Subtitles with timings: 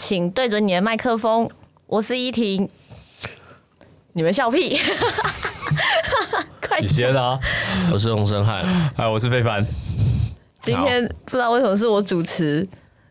[0.00, 1.46] 请对准你的麦克风。
[1.86, 2.66] 我是依婷，
[4.14, 4.80] 你们笑屁！
[6.66, 7.38] 快你先啊！
[7.92, 8.64] 我是洪生汉，
[8.96, 9.64] 哎，我是非凡。
[10.62, 12.66] 今天不知道为什么是我主持，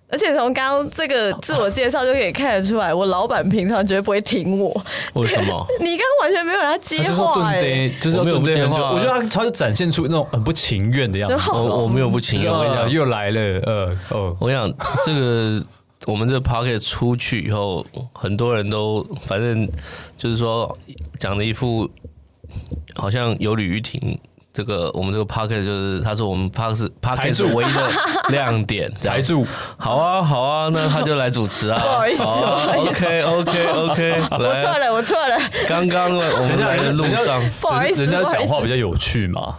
[0.09, 4.69] 而且从刚刚这个自我介绍就可以看得出来，我老板平常绝对不会听我。
[5.13, 5.63] 为什么？
[5.79, 8.93] 你刚刚完全没有让他接话，哎，就是没有接话。
[8.93, 11.51] 我觉得他他就展现出那种很不情愿的样子。
[11.51, 13.41] 我我没有不情愿，我跟你讲，又来了。
[13.67, 14.73] 呃哦， 我跟你讲
[15.05, 15.63] 这个。
[16.09, 19.69] 我们这个 pocket 出去以后，很多人都反正
[20.17, 20.77] 就是说
[21.19, 21.89] 讲了一副
[22.95, 24.17] 好像有吕玉婷
[24.51, 27.91] 这个我们这个 pocket 就是他说我们 podcast podcast 唯一的
[28.29, 29.45] 亮点，台柱，
[29.77, 39.55] 好啊好啊，那他就来主持啊，不好意思，啊、OK OK OK，我错了我错了，刚刚我们在的路上，不好意思，人家讲话比较有趣嘛，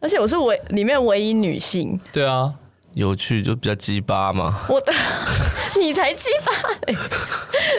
[0.00, 2.52] 而且我是唯里面唯一女性，对啊。
[2.98, 4.92] 有趣就比较鸡巴嘛，我的，
[5.78, 6.52] 你才鸡巴
[6.88, 6.98] 嘞！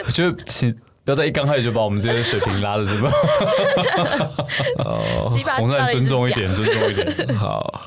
[0.06, 0.72] 我觉得请
[1.04, 3.10] 不要在一刚开始就把我们这些水平拉的这么，
[4.82, 7.06] 哦，鸡巴，洪申尊重一点，尊重一点。
[7.36, 7.82] 好，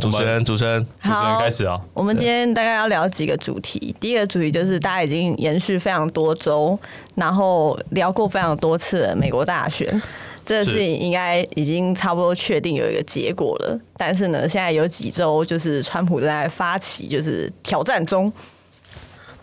[0.00, 1.78] 主持人，主持人，主持人开始啊！
[1.92, 6.78] 我们今天大概要聊几个主题，第一个主题就是大家已经延续非常多周，
[7.16, 10.00] 然后聊过非常多次的美国大选。
[10.50, 18.32] 这个事情应该已经差不多确定有一个结果了，但是呢，现在有几周就是川普在发起就是挑战中。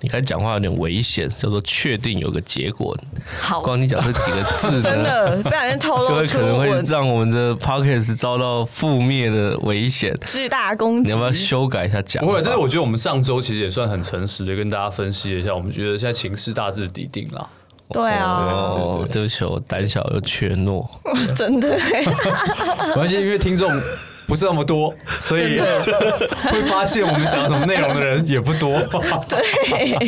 [0.02, 2.94] 你看讲话有点危险，叫做确定有个结果。
[3.40, 11.10] 好，光你讲这几个字， 真的 不小心透露出，就会可能会让我们的 p o c k e t 遭到覆灭的危险，巨大攻击。
[11.10, 12.22] 你要不要修改一下讲？
[12.26, 17.50] 不会，但是我觉得我们上周其实也算很诚实的跟大家分析了一下，我们觉得现在情势大致底定了。
[17.90, 18.44] 对啊，
[18.76, 20.86] 哦，对不起，我胆小又怯懦，
[21.36, 21.70] 真的。
[22.88, 23.72] 没关系，因为听众
[24.28, 28.78] 不是那么多， 所以会发现我们讲什么内容的人也不多。
[29.30, 30.06] 对，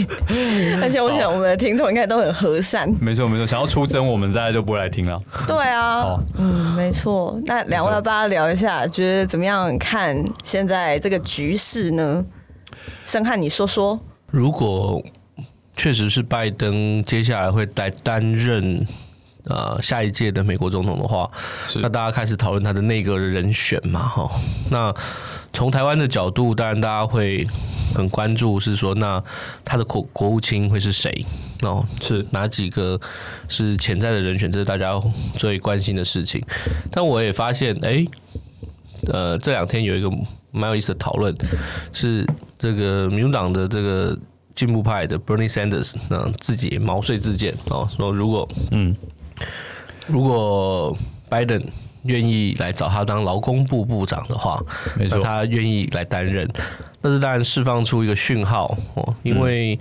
[0.81, 2.93] 而且我想我们的听众应该都很和善。
[2.99, 5.17] 没错没错，想要出征我们大家就不会来听了。
[5.47, 7.39] 对啊，嗯，没错。
[7.45, 12.25] 那两位要不要聊一下，觉得怎么样看现在这个局势呢？
[13.05, 13.97] 申汉，你说说。
[14.29, 15.01] 如果。
[15.79, 18.85] 确实是拜登接下来会来担任
[19.45, 21.31] 呃下一届的美国总统的话，
[21.75, 24.29] 那大家开始讨论他的内阁的人选嘛，哈。
[24.69, 24.93] 那
[25.53, 27.47] 从台湾的角度，当然大家会
[27.95, 29.23] 很关注，是说那
[29.63, 31.25] 他的国国务卿会是谁？
[31.61, 32.99] 哦，是哪几个
[33.47, 34.51] 是潜在的人选？
[34.51, 35.01] 这是大家
[35.37, 36.43] 最关心的事情。
[36.91, 38.05] 但我也发现，哎，
[39.07, 40.11] 呃，这两天有一个
[40.51, 41.33] 蛮有意思的讨论，
[41.93, 44.19] 是这个民主党的这个。
[44.59, 48.93] 进步派的 Bernie Sanders，那自己毛遂自荐哦，说如果嗯，
[50.05, 50.93] 如果
[51.29, 51.63] 拜登
[52.03, 54.61] 愿意来找他当劳工部部长的话，
[54.97, 56.45] 没错，他愿意来担任，
[56.99, 59.79] 但是当然释放出一个讯号哦，因为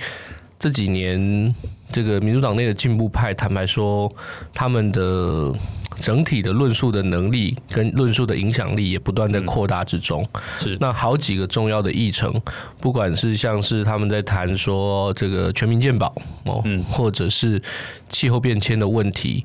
[0.60, 1.52] 这几年
[1.90, 4.08] 这个民主党内的进步派，坦白说
[4.54, 5.52] 他们的。
[5.98, 10.26] 整体的论述的能力跟论述的影响力也不断在扩大之中。
[10.58, 12.40] 是，那好几个重要的议程，
[12.80, 16.14] 不管是像是他们在谈说这个全民健保
[16.44, 17.60] 哦，嗯，或者是
[18.08, 19.44] 气候变迁的问题，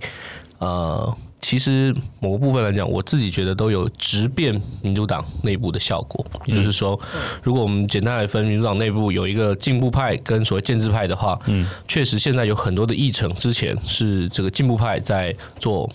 [0.59, 6.25] 呃，其实某个部分来讲，我自己觉得都有直变民主党内部的效果。
[6.46, 7.00] 也就是说，
[7.42, 15.90] 如果我们简单来分，民主党内部有一个进步派跟所谓建制派的话，嗯，确实现在有很多的议程，之前是这个进步派在做。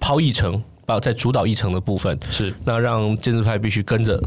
[0.00, 4.18] 抛议程，把，在主导议程的部分是那让建制派必须跟着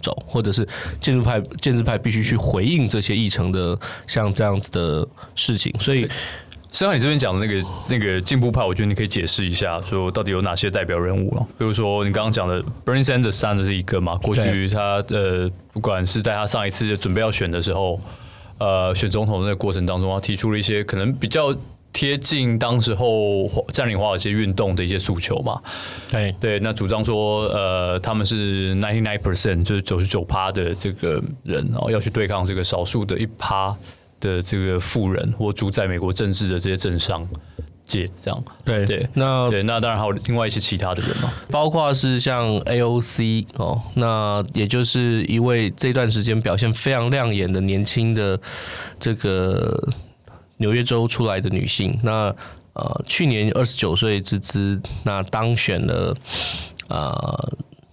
[0.00, 0.66] 走，或者是
[1.00, 5.74] 建筑派建制派必须去回应这些议程的像这样子的事情。
[5.80, 6.08] 所以，
[6.70, 11.46] 申翰，你这边讲的那个那个进步派，我觉得你可以解释一下，说到底有哪些代表人物啊？
[11.58, 14.16] 比如说你刚刚讲的 Bernie Sanders 的是一个嘛？
[14.16, 18.00] 过去他呃，不管是在他上一次准备要选的时候，
[18.58, 21.54] 呃，选总统的那个过程当中，他提出了一些可能比较。
[21.94, 25.62] 贴近当时候占领华尔街运动的一些诉求嘛，
[26.10, 26.34] 对。
[26.40, 33.74] 对，那主张说，呃，他们是 ninety nine percent，就是九十九趴的这个人哦，要去对抗这个少数的一趴
[34.18, 37.26] 的这个富人或主宰美国政治的这些政商
[37.84, 38.44] 界，这样。
[38.64, 48.40] 对对，那对那当然还有另外一些其他的人嘛，包括是像 AOC 哦，那也就是一位这段时间表现非常亮眼的年轻的
[48.98, 49.80] 这个。
[50.58, 52.34] 纽约州出来的女性，那
[52.74, 56.16] 呃，去年二十九岁之之，那当选了
[56.88, 57.52] 呃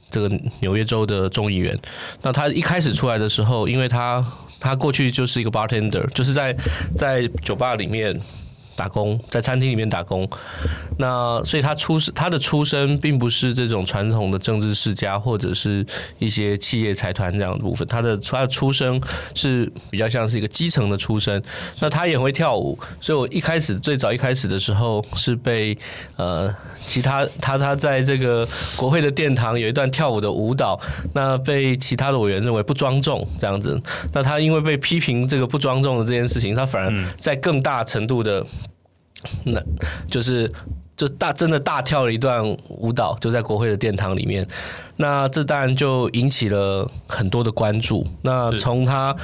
[0.10, 0.28] 这个
[0.60, 1.78] 纽约州的众议员。
[2.22, 4.26] 那她一开始出来的时候，因为她
[4.60, 6.56] 她过去就是一个 bartender，就是在
[6.96, 8.20] 在酒吧里面
[8.82, 10.28] 打工，在餐厅里面打工。
[10.98, 15.86] 那所以他出他的出身并不是这种传统的政治世家或者是
[16.18, 19.00] 一些企业财团这样的部分，他的他的出生
[19.36, 21.40] 是比较像是一个基层的出身。
[21.80, 25.78] 那他也会跳舞，所以我一开始最早一开始的时候是被
[26.16, 26.52] 呃
[26.84, 30.80] 其他他他在这个国会的殿堂有一段跳舞的舞蹈，
[31.14, 33.80] 那被其他的委员认为不庄重这样子。
[34.12, 38.46] 那他因为被批评这个不庄重的这件事情，他反而在更大程度的，
[39.46, 39.62] 那
[40.08, 40.52] 就是
[40.96, 44.48] 就大真的大跳了一段舞蹈，就在国会的殿堂里面。
[44.98, 48.06] 那这当然就引起了很多的关注。
[48.22, 49.16] 那从他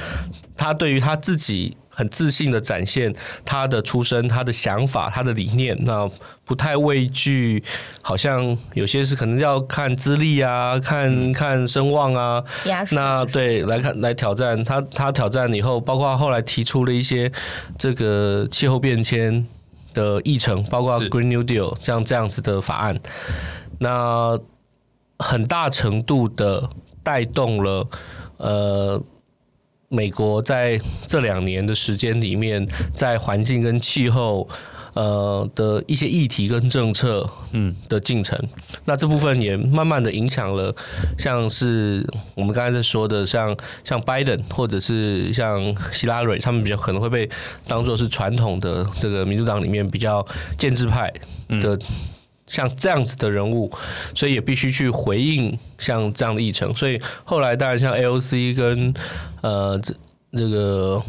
[0.56, 1.76] 他对于他自己。
[1.98, 3.12] 很自信的展现
[3.44, 6.08] 他的出身、他的想法、他的理念，那
[6.44, 7.60] 不太畏惧，
[8.00, 12.44] 好像有些是可能要看资历啊，看看声望啊。
[12.92, 17.32] 那对来看来挑战他，他挑战以后，包括后来提出了一些
[17.76, 19.44] 这个气候变迁
[19.94, 23.00] 的议程，包括 Green New Deal 像这样子的法案，
[23.78, 24.38] 那
[25.18, 26.68] 很大程度的
[27.02, 27.88] 带动了
[28.36, 29.02] 呃。
[29.90, 34.46] 美国在这两年的时间里面，在环境跟气候
[34.98, 38.36] 呃的一些议题跟政策嗯的进程，
[38.84, 40.74] 那这部分也慢慢的影响了，
[41.16, 42.04] 像是
[42.34, 47.30] 我们刚才在说的，像像拜登或者是像希拉蕊，他们比较可能会被
[47.68, 50.26] 当做是传统的这个民主党里面比较
[50.58, 51.12] 建制派
[51.60, 51.78] 的。
[52.48, 53.70] 像这样子的人物，
[54.14, 56.74] 所以也必须去回应像这样的议程。
[56.74, 58.94] 所以后来当然像 AOC 跟
[59.42, 59.94] 呃这
[60.32, 61.02] 这个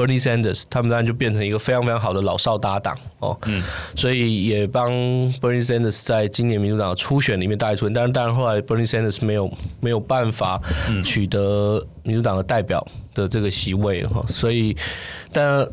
[0.00, 3.38] Bernie Sanders，他们当然就变成一个非常非常好的老少搭档哦。
[3.46, 3.62] 嗯。
[3.94, 4.90] 所以也帮
[5.34, 10.60] Bernie Sanders 在今年民主党初选里面带出，但是当然后来 Bernie Sanders 没有没有办法
[11.04, 14.24] 取得民主党的代表的这个席位哈。
[14.28, 14.76] 所以
[15.32, 15.68] 但。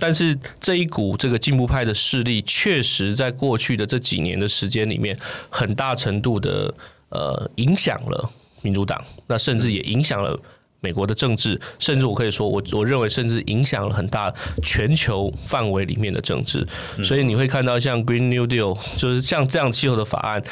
[0.00, 5.14] 但是这一股这个进步派的势力，确实在过去的这几年的时间里面，
[5.50, 6.72] 很大程度的
[7.10, 8.30] 呃影响了
[8.62, 10.40] 民主党，那甚至也影响了
[10.80, 14.32] 美国的政治，甚至我可以说，我我认为甚至影响了很大
[14.62, 16.66] 全球范围里面的政治。
[17.02, 20.42] 所以你会看到像 Green New Deal，就是像这样气候的法案。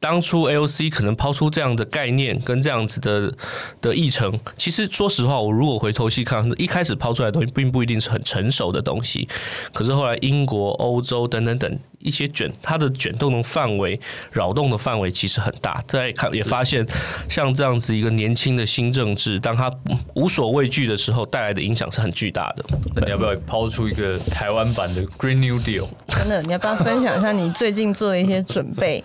[0.00, 3.32] 当初 AOC 可能抛出这样的概念跟这样子的
[3.82, 9.28] 的议程，其实说实话，我如果回头细看，一开始抛出来的东西并不一定是很成熟的东西。
[9.74, 14.00] 可是后来英国、欧洲等等等一些卷，它的卷动的范围、
[14.32, 15.84] 扰动的范围其实很大。
[15.86, 16.86] 再看也发现，
[17.28, 19.70] 像这样子一个年轻的新政治，当他
[20.14, 22.64] 无所畏惧的时候，带来的影响是很巨大的。
[22.94, 25.86] 那你要不要抛出一个台湾版的 Green New Deal？
[26.08, 29.04] 真的，你要不要分享一下你最近做的一些准备？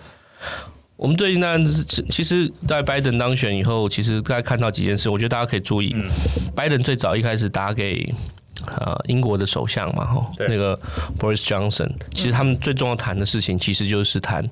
[0.96, 1.64] 我们最近当然，
[2.10, 5.94] 其实，在拜登当选以后，其实大家看到几件事，我觉得大家可以注意。
[6.54, 8.12] 拜登最早一开始打给
[8.66, 10.78] 呃英国的首相嘛，吼，那个
[11.18, 14.42] Boris Johnson，其实他们最重要谈的事情，其实就是谈。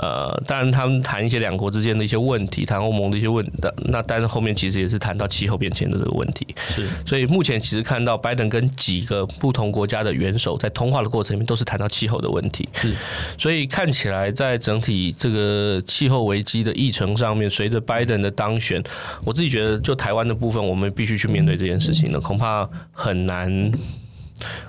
[0.00, 3.52] 呃，当然，他们谈一些两国之间的一些问题，谈欧盟的一些问题，
[3.84, 6.46] 那但是后面其实也是谈到气候变迁的这个问题。
[6.68, 12.66] 是，所以目前其实看到拜登跟几个不同国家的元首在通话的过程里面，都是谈到气候的问题。
[12.72, 12.94] 是，
[13.36, 18.82] 所以看起来在整体这个气候危机的议程上面，随着拜登的当选，
[19.22, 23.70] 我自己觉得就台湾的部分，我们必须去面对这件事情了，恐怕很难。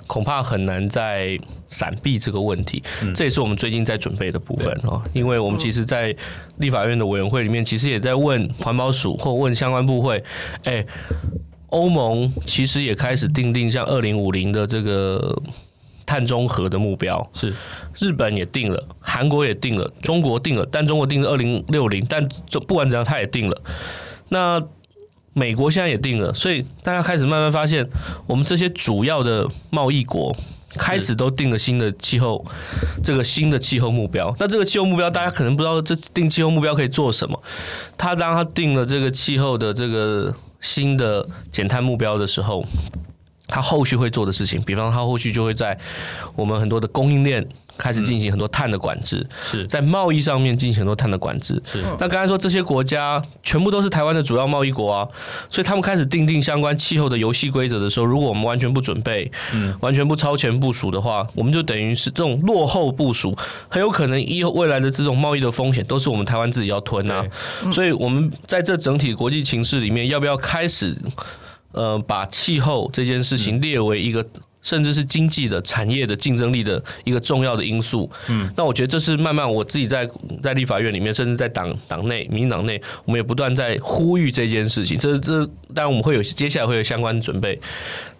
[0.06, 1.38] 恐怕很难在
[1.68, 2.82] 闪避这个问题，
[3.14, 5.02] 这也是我们最近在准备的部分哦。
[5.12, 6.14] 因为我们其实，在
[6.58, 10.22] 立法院的委员会里面，其实也在问环保署或问相关部会，
[10.64, 10.84] 哎，
[11.68, 15.34] 欧盟其实也开始定定像二零五零的这个
[16.04, 17.54] 碳中和的目标，是。
[17.98, 22.26] 日本也定了，韩国也定了，中国定了，但中国定了二零六零，但
[22.66, 23.62] 不管怎样，他也定了。
[24.28, 24.62] 那
[25.34, 27.88] 美国现在也定了，所以大家开始慢慢发现，
[28.26, 30.36] 我们这些主要的贸易国
[30.74, 32.44] 开始都定了新的气候，
[33.02, 34.34] 这个新的气候目标。
[34.38, 37.42] 那这个气候目标，大家可能不知道，这定气候目标可以做什么？
[37.96, 42.64] 他当他定了这个气候的这个新的减碳目标的时候，
[43.46, 45.78] 他后续会做的事情，比方他后续就会在
[46.36, 47.46] 我们很多的供应链。
[47.76, 51.60] 开始进行很多碳的管制，是在贸易上面进行很多碳的管制。
[51.66, 55.08] 是，那刚才说这些国家全部都是台湾的主要贸易国啊，
[55.50, 63.36] 所以他们开始定定相关气候的游戏规则的时候，如果我们完全不准备，嗯，完全不超前部署的话，我们就等于是这种落后部署，
[63.68, 67.24] 很有可能以后未来的这种贸易的风险都是我们台湾自己要吞啊。
[67.72, 70.96] 所以我们在这整体国际情势里面，要不要开始
[71.72, 74.24] 呃把气候这件事情列为一个？
[74.62, 78.10] 甚至是经济的产业的竞争力的一个重要的因素。
[78.28, 80.08] 嗯，那我觉得这是慢慢我自己在
[80.42, 84.98] 在立法院里面，甚至在党党内、民进党内，我们也不断在呼吁这件事情。
[84.98, 87.58] 这这当然我们会有接下来会有相关准备，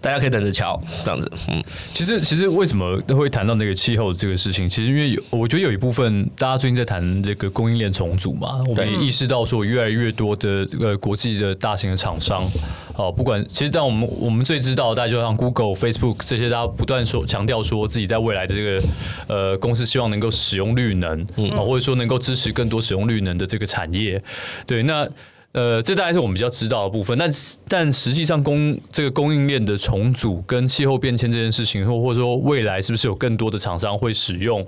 [0.03, 1.31] 大家可以等着瞧，这样子。
[1.49, 1.63] 嗯，
[1.95, 4.69] 其实其实为什么会谈到那个气候这个事情？
[4.69, 12.51] 其实因为有，我觉得有一部分大家最近在谈这个供应链重组嘛，我们也意识到说越来越多的这个国际的大型的厂商，
[12.97, 18.83] 哦，不管其实但我们我们最知道，大家就像 Google、Facebook 这些，大家不断说强调说自己在未来的这个
[19.29, 24.21] 呃公司希望能够使用绿能，嗯，或者说能够支持更多使用绿能的这个产业，
[24.67, 25.09] 对，那。
[25.53, 27.31] 呃，这大概是我们比较知道的部分，但
[27.69, 34.67] 但实际上供这个供应链的重组跟气候变迁这件事情，或或者说未来是不是有更多的厂商会使用，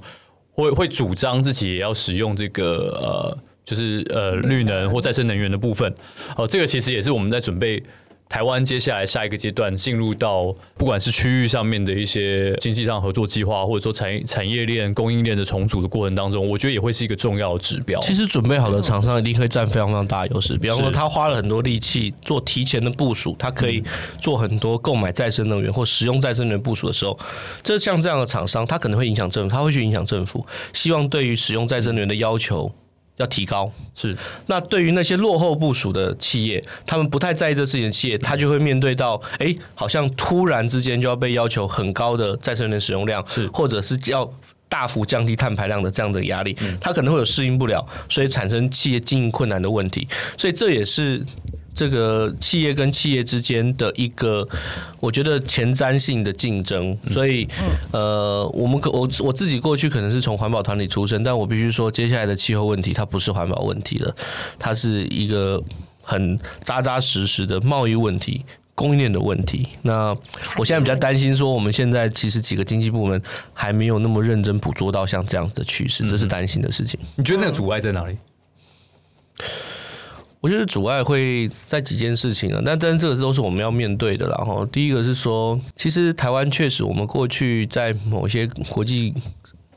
[0.52, 5.94] 会会主张自己也要使用这个呃，就是呃绿能或再生能源的部分，
[6.36, 7.82] 哦，这个其实也是我们在准备。
[8.28, 18.00] 台湾接下来下一个阶段进入到不管是区域上面的一些经济上合作计划，或者说产产业链、供应链的重组的过程当中，我觉得也会是一个重要的指标。
[18.00, 20.56] 其实准备好的厂商一定会占非常非常大的优势。
[20.56, 23.84] 比方说，他花了很多力气做提前的部署，他可以
[24.18, 27.16] 做很多购买再生能源或使用再生能源部署的时候，
[27.62, 32.72] 这像这样的厂商，他可能会影响政府，他会去影响政府，希望对于使用再生能源的要求。
[33.16, 33.70] 要提高。
[33.94, 34.16] 是，
[34.46, 44.30] 那对于那些落后部署的企业，他们不太在意这事情的企业，他就会面对到，哎、欸，好像突然之间就要被要求很高的再生能源使用量，是，或者是要
[44.68, 51.24] 大幅降低碳排量的这样的压力，他可能会有适应不了，所以产生企业经营困难的问题，所以这也是。
[51.74, 54.46] 这个企业跟企业之间的一个，
[55.00, 57.48] 我觉得前瞻性的竞争，所以，
[57.90, 64.14] 呃，我们可我我自己过去可能是从环保团体出身，但我必须说，接下来的气候问题它不是环保问题了，
[64.58, 65.60] 它是一个
[66.02, 69.68] 很扎扎实实的贸易问题、供应链的问题。
[69.82, 70.16] 那
[70.56, 73.20] 我现在比较担心说，我们现在其实几个经济部门
[73.52, 77.00] 还没有那么认真捕捉到像这样子的趋势，这是担心的事情。
[77.16, 78.16] 你觉得那个阻碍在哪里？
[80.44, 84.34] 我觉得阻碍会在几件事情啊，但但这个都是我们要面对的啦。
[84.36, 89.14] 然后第一个是说，其实台湾确实，我们过去在某些国际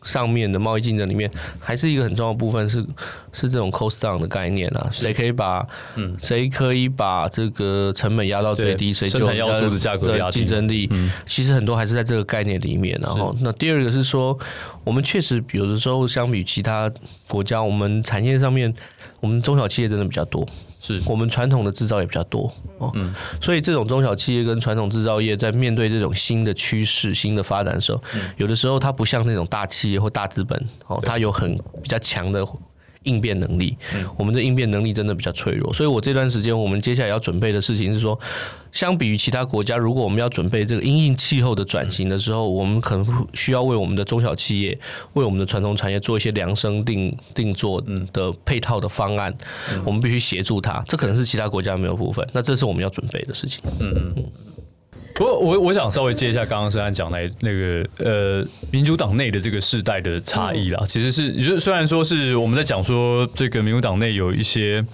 [0.03, 2.86] 上面的贸易竞争里面，还是一个很重要的部分是
[3.31, 4.89] 是这种 cost down 的概念啊。
[4.91, 10.89] 谁可以把嗯，谁可以把这个成本压到最低，谁就生产要素的价格的竞争力。
[11.25, 13.00] 其实很多还是在这个概念里面。
[13.01, 14.38] 然后那第二个是说，
[14.83, 16.91] 我们确实有的时候相比其他
[17.25, 18.75] 国家，我们产业上面。
[19.19, 20.47] 我们中小企业真的比较多，
[20.79, 21.01] 是。
[21.05, 28.01] 我们传统的制造也比较多哦，嗯，所以这种中小企业跟传统制造业在面对这种新的趋势、新的发展的时候，
[28.38, 32.45] 有的时候它不像那种大企业或大资本哦，它有很比较强的。
[33.03, 33.77] 应变能力，
[34.17, 38.19] 我们的应变能力真的比较脆弱，所以我这段时间我们接下来要准备的事情是说，
[38.77, 44.77] 相比于其他国家，如果我们要准备这个因应气候的转型的时候，我们可能需要为我们的中小企业、
[45.13, 49.36] 为我们的传统产业做一些量身定定做的配套的方案，
[49.84, 53.63] 我们必须协助它，这可能是其他国家没有部分，那这是我们要准备的事情。
[53.79, 54.24] 嗯嗯。
[55.17, 64.86] 不过我我想稍微接一下刚刚申翰讲的那个呃民主党内的这个世代的差异啦，其实是虽然说是我们在讲说这个民主党内有一些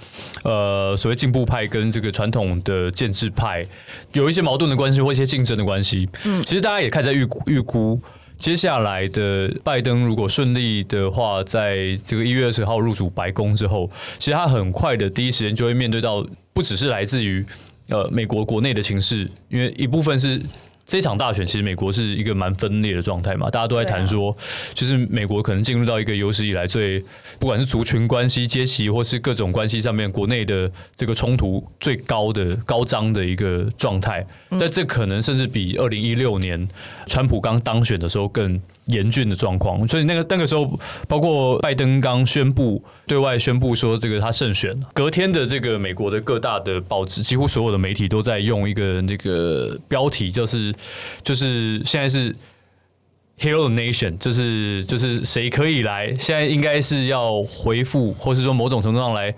[0.44, 3.68] 呃所谓进步派跟这个传统的建制派
[4.14, 8.00] 有一些矛盾的关系或一些竞争的关系，嗯，其实大家也开始在预预估
[8.40, 13.90] 接下来的拜登如果顺利的话，在这个一月二十号入主白宫之后，
[14.20, 17.46] 其实他很快的第一时间就会面对到不只是来自于。
[17.90, 20.42] 呃，美国国内的情势，因为一部分是
[20.86, 24.36] 这场大选，其实美国是一个蛮分裂的状态嘛，大家都在谈说，
[24.74, 27.04] 就是美国可能进入到一个有史以来最，
[27.40, 36.68] 不管是族群关系、阶级或是各种关系上面，国内的这个冲突最高的高涨的一个状态，但这可能甚至比二零一六年
[37.08, 38.62] 川普刚当选的时候更。
[38.86, 50.74] 严峻的状况，所以那个那个时候，包括拜登刚宣布对外宣布说这个他胜选，隔天的这个美国的各大的报纸，几乎所有的媒体都在用一个那个标题，就是
[51.24, 52.36] 就是现在是。
[53.40, 56.08] Hero Nation 就是就是谁可以来？
[56.16, 59.34] 现在应该是要回复，或是说某种程度上来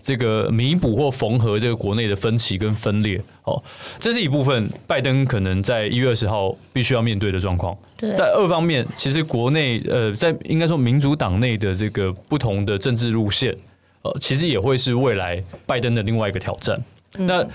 [0.00, 3.20] 这个弥补或缝合这个国内的分歧跟分裂。
[3.44, 3.62] 哦，
[3.98, 7.76] 这是一部分拜登可能在一月二十号必须要面对的状况。
[7.96, 8.14] 对。
[8.16, 13.54] 但二方面，其实国内呃，在应该说民主党内的这个不同的政治路线，
[14.02, 16.80] 呃，其实也会是未来拜登的另外一个挑战。
[17.18, 17.46] 嗯、那。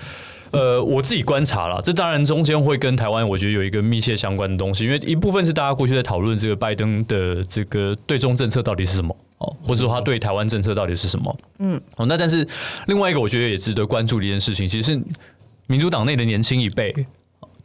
[0.56, 12.48] 呃，我自己观察了，这当然中间会跟台湾，我觉得有一个密切相关的东西，因为一部分是大家过去在讨论这个拜登的这个对中政策到底是什么哦，或者说他对台湾政策到底是什么，嗯，哦，那但是
[12.88, 15.02] 另外一个我觉得也值得关注的一件事情，其实是
[15.68, 17.06] 民主党内的年轻一辈。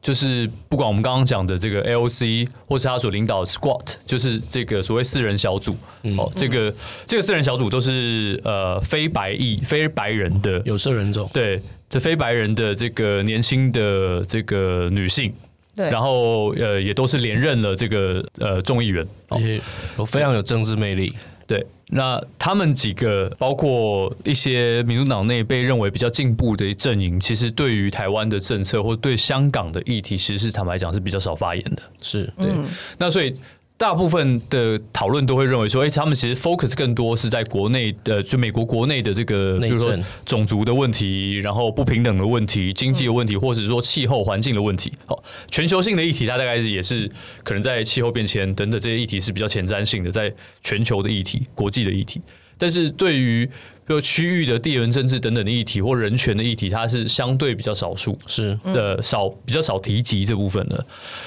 [0.02, 6.74] 就是不管我们刚刚讲的这个 AOC，或是他所领导的 Squat，就是这个所谓四人小组，嗯、哦，这个
[7.06, 15.34] 这个四人小组都是呃非白裔、非白人的有色人种，对，这非白人的这个年轻的这个女性，
[15.76, 19.60] 对，然后呃也都是连任了这个呃众议员，而且
[19.96, 21.12] 都非常有政治魅力。
[21.50, 31.82] 对，那他们几个，包括一些民主党内被认为比较进步的阵营，其实对于台湾的政策或对香港的议题，其实是坦白讲是比较少发言的。
[32.00, 33.34] 是对，嗯、那所以。
[33.80, 44.92] 大部分的讨论都会认为说，哎、欸，他们其实 focus 更多是在国内的，就美国国内的这个，比如说种族的问题，然后不平等的问题，经济的问题，或者是说气候环境的问题。
[45.06, 47.10] 好，全球性的议题，它大概是也是
[47.42, 50.30] 可能在气候变迁等等这些议题是比较前瞻性的，在
[50.62, 52.20] 全球的议题、国际的议题。
[52.58, 53.48] 但是对于
[53.90, 58.56] 就区域的地缘政治等等的议题或人权的议题，它是相对比较少数，是。
[58.72, 60.86] 的少比较少提及这部分的，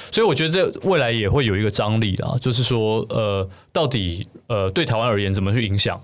[0.09, 6.01] 所以我觉得这未来也会有一个张力啦，就是说呃，到底呃对台湾而言怎么去影响？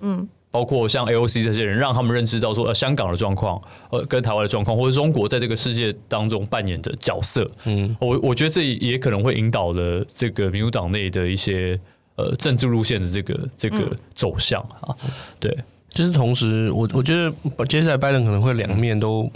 [0.00, 11.78] 嗯，包括像 AOC 这些人，让他们认知到说呃香港的状况，呃跟台湾的状况，或者中国在这个世界当中扮演的角色，嗯，我我觉得这也可能会引导了这个民主党内的一些
[12.16, 14.90] 呃政治路线的这个这个走向啊，
[15.38, 15.56] 对。
[15.94, 17.32] 就是同时，我我觉得
[17.66, 19.30] 接下来拜登可能会两面都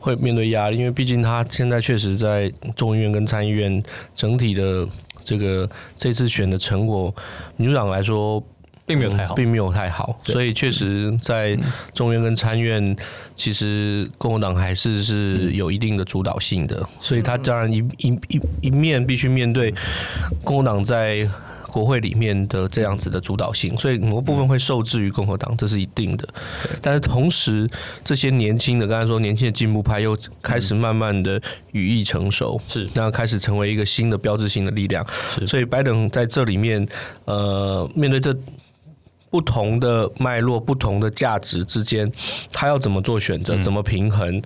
[0.00, 3.80] 会面对压力，因为毕竟他现在确实在众议院跟参议院
[4.16, 4.84] 整体的
[5.22, 7.14] 这个这次选的成果，
[7.56, 8.42] 民主党来说
[8.84, 11.56] 并没有太好，并没有太好，所以确实在
[11.92, 12.96] 众议院跟参院，
[13.36, 19.72] 其实共和党还是是有一定的主导性的，所以他当然一一一一面必须面对
[20.42, 21.28] 共和党在。
[21.74, 26.28] 国会里面的这样子的主导性，所以某个部分会受制于共和党，这是一定的。
[26.80, 27.68] 但是同时，
[28.04, 35.04] 这些年轻的，刚才说年轻的进步派又开始慢慢的羽翼成熟，是那开始成为一个新的标志性的力量。
[35.28, 36.86] 是，所以拜登在这里面，
[37.24, 38.32] 呃，面对这
[39.34, 42.08] 不同的脉络、不同的价值之间，
[42.52, 44.40] 他要怎么做选择，怎么平衡？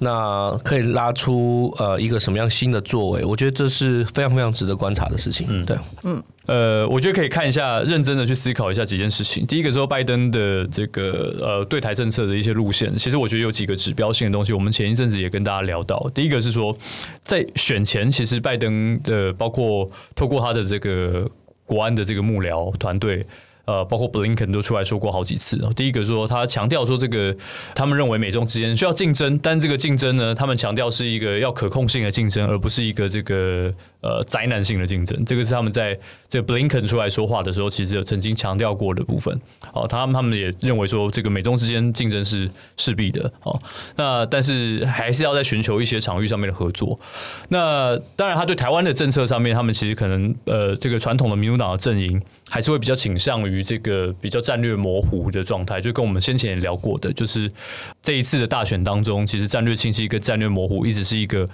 [0.00, 3.24] 那可以拉出呃一个什么样新的作为？
[3.24, 5.46] 我觉得这是非常非常值得观察的事情。
[5.48, 6.22] 嗯，对，嗯。
[6.44, 9.46] 呃，我觉得可以看一下，认真的去思考一下几件事情。
[9.46, 14.52] 第一个说拜登的这个呃对台政策的一些路线，其实我觉得有几个指标性的东西。
[14.52, 16.76] 我们前一阵子也跟大家聊到，第一个是说，
[17.22, 21.26] 在选前，其实拜登的包括透过他的这个
[21.64, 23.24] 国安的这个幕僚团队。
[23.66, 25.56] 呃，包括布林肯都出来说过好几次。
[25.74, 27.34] 第一个说，他强调说，这个
[27.74, 33.72] 他们认为美中之间需要竞争，但这个竞争呢，他们强调是一个要可控性的竞争，而不是一个这个
[34.04, 35.24] 呃灾难性的竞争。
[35.24, 39.40] 这个是他们在这个布林肯出来说话的时候，其实有曾经强调过的部分。
[39.72, 43.32] 哦，他们他们也认为说，这个美中之间竞争是势必的。
[43.44, 43.62] 哦，
[43.96, 46.98] 那但是还是要在寻求一些场域上面的合作。
[47.48, 53.44] 那当然，他对台湾的政策上面，他们其实可能呃，这个传统的民主党的阵营还是会比较倾向。
[53.44, 57.50] 于这个比较战略模糊的状态，就跟我们先前也聊过的，就是
[58.02, 61.46] 这一次的大选当中，其实战略清晰跟战略模糊一直是一个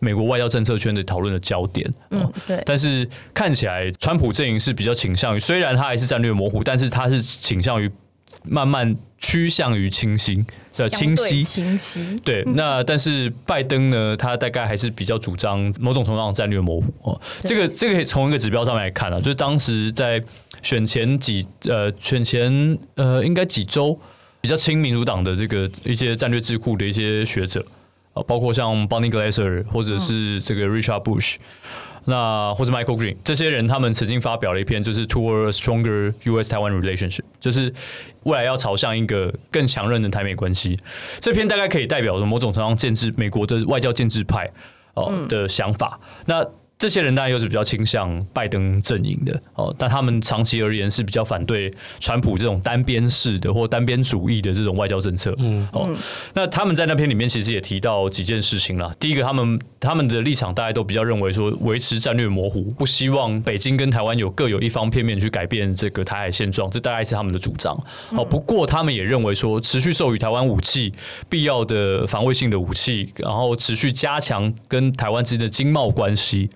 [0.00, 1.88] 美国外交政策圈的讨论的焦点。
[2.10, 2.62] 嗯，对。
[2.64, 7.90] 但是看起来，川普阵营是比较倾向于，虽然他还是战略模糊，但是他是倾向于。
[8.48, 10.44] 慢慢趋向于清晰
[10.76, 12.20] 的清晰，清晰。
[12.24, 17.20] 对，那但是拜登呢，他大概还是比较主张某种程度上战略模糊哦。
[17.42, 20.22] 这个这个可以从一个指标上面来看啊，就是当时在
[20.62, 23.98] 选前几呃选前呃应该几周
[24.40, 27.64] 比较亲民主党的这个一些战略智库的一些学者
[28.12, 31.36] 啊，包括像 Bonnie Glaser 或者是这个 Richard Bush。
[32.06, 37.72] 那或者 Michael Green 这些人，他们曾经发表了一篇，就是 Toward a Stronger U.S.-Taiwan Relationship，就是
[38.22, 40.78] 未来要朝向一个更强韧的台美关系。
[41.20, 44.50] 这篇大概可以代表着某种程度上建制美国的外交建制派
[44.94, 46.00] 哦的想法。
[46.24, 46.46] 那
[46.78, 55.34] 这些人当然又是比较倾向拜登阵营的哦，但他们长期而言是比较反对川普这种单边式的或单边主义的这种外交政策。
[55.38, 55.88] 嗯，哦，
[56.34, 58.94] 那他们在那篇里面其实也提到几件事情啦。
[59.00, 67.74] 第一个，他们他们的立场大家都比较认为说维持战略模糊，不希望北京跟台湾有各有一方片面去改变这个台海现状，这大概是他们的主张。
[68.10, 70.92] 哦，不过他们也认为说持续授予台湾武器，
[71.30, 76.50] 必要的防卫性的武器，然后持续加强跟台湾之间的经贸关系。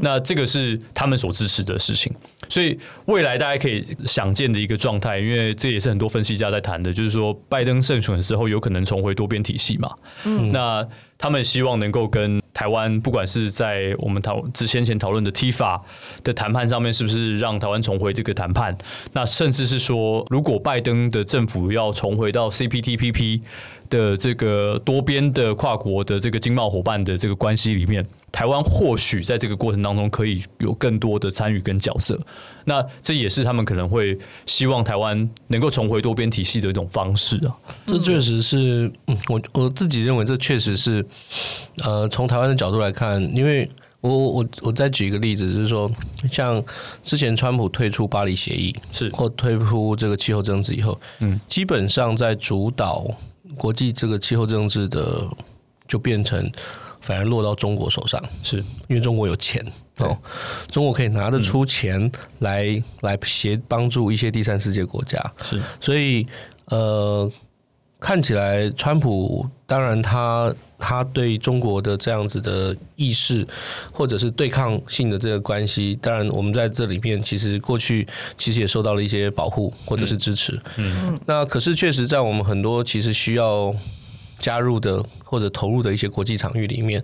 [0.00, 2.12] 那这个是他们所支持的事情，
[2.48, 9.90] 所以未来大家可以想见的一个状态，因为这也是很多分析家在谈的，就是说拜登胜选的时候有可能重回多边体系嘛。
[10.24, 10.86] 嗯，那
[11.18, 15.80] 他们希望能够跟台湾不管是在我们讨之先前讨论的 TIFA
[16.24, 18.76] 的谈判上面，是不是让台湾重回这个谈判？
[19.12, 23.40] 那甚至是说，如果拜登的政府要重回到 CPTPP
[23.88, 32.18] 的这个多边的跨国的这个经贸伙伴的这个关系里面，台湾或许在这个过程当中可以有更多的参与跟角色。
[32.64, 37.54] 那这也是他们可能会希望台湾能够重回多边体系的一种方式啊。
[37.86, 41.04] 这确实是，嗯，我我自己认为这确实是。
[41.82, 43.68] 呃，从台湾的角度来看，因为
[44.00, 45.90] 我我我再举一个例子，就是说，
[46.30, 46.62] 像
[47.02, 53.06] 之前川普退出巴黎协议，是或退出这个气候政治以后，嗯，基本上在主导
[53.56, 55.26] 国际这个气候政治的，
[55.88, 56.48] 就变成
[57.02, 58.56] 反而落到中国手上，是
[58.88, 59.62] 因为中国有钱
[59.98, 60.16] 哦，
[60.70, 66.26] 中国可以拿得出钱来、嗯、来协帮助一些第三世界国家，是，所以
[66.66, 67.30] 呃。
[68.04, 73.46] 看起来，川普当然他他对中国的这样子的意识，
[73.92, 78.04] 或者是对抗性的这个关系，当然我们在这里面其实过去
[78.36, 80.60] 其实也受到了一些保护或者是支持。
[80.78, 83.72] 嗯，嗯，那可是确实在我们很多其实需要。
[84.42, 87.02] 加入的或者投入的一些国际场域里面，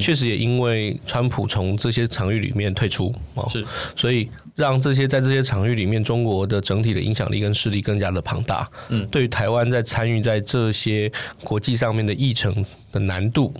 [0.00, 8.70] 确实也因为川普从这些场域里面退出哦，是，所以让这些在这些场域里面，中国的整体的影响力跟势力更加的庞大。
[8.88, 11.10] 嗯，对于台湾在参与在这些
[11.42, 13.52] 国际上面的议程的难度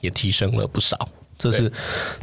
[0.00, 0.96] 也提升了不少。
[1.38, 1.70] 这是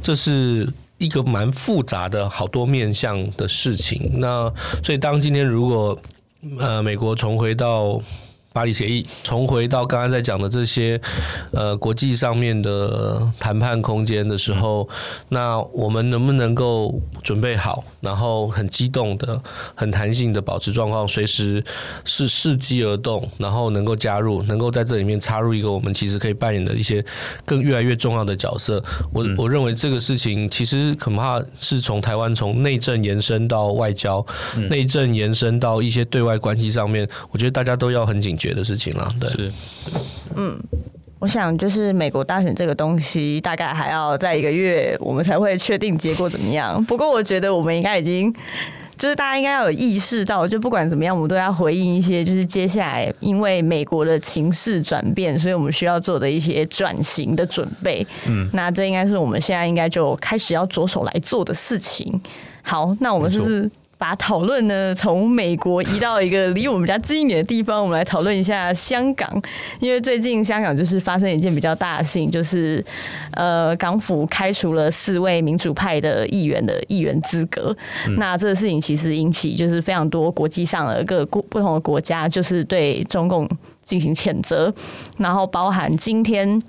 [0.01, 0.67] 这是
[0.97, 4.13] 一个蛮复杂的好多面向的事情。
[4.15, 4.51] 那
[4.83, 5.97] 所以当今天如果
[6.59, 8.01] 呃美国重回到。
[8.57, 10.99] 巴黎协议重回到刚刚在讲的这些
[11.51, 14.89] 呃国际上面的谈判空间的时候，
[15.29, 19.39] 那我们能不能够准备好，然后很激动的、
[19.75, 21.63] 很弹性的保持状况，随时
[22.03, 27.05] 是伺机而动，然后能够加入，能够在这里面插入一个我们其实可以扮演的一些
[27.45, 28.83] 更越来越重要的角色。
[29.13, 34.25] 我我认为这个事情其实恐怕是从台湾从内政延伸到外交，
[34.67, 38.46] 内政延伸到一些对外关系上面，我觉得大家都要很警觉。
[38.47, 39.51] 别的事情了，对，是，
[40.35, 40.57] 嗯，
[41.19, 46.81] 我想就是美国大选这个东西，大概还要在一个月，我们才会确定结果怎么样。
[46.85, 48.33] 不过我觉得我们应该已经，
[48.97, 58.07] 就是大家应该要有意识到，就不管怎么样，我们都要回应一些，就是接下来因为美国的情势转变，所以我们需要做的一些转型的准备。
[58.27, 62.21] 嗯，那这应该是我们现在应该就开始要着手来做的事情。
[62.61, 63.69] 好，那我们就是。
[63.97, 69.41] 把讨论呢从美国移到一个离我们家近一点的地方，我们来讨论一下香港。
[69.79, 72.83] 因为最近香港就是发生一件比较大的事情，就是
[73.31, 77.75] 呃港府开除了四位民主派的议员的议员资格。
[78.05, 83.49] 嗯、那这个事情其实引起就是非常多国际上的各个不同的国家就是对中共
[83.83, 84.73] 进行谴责，
[85.17, 86.61] 然后包含今天。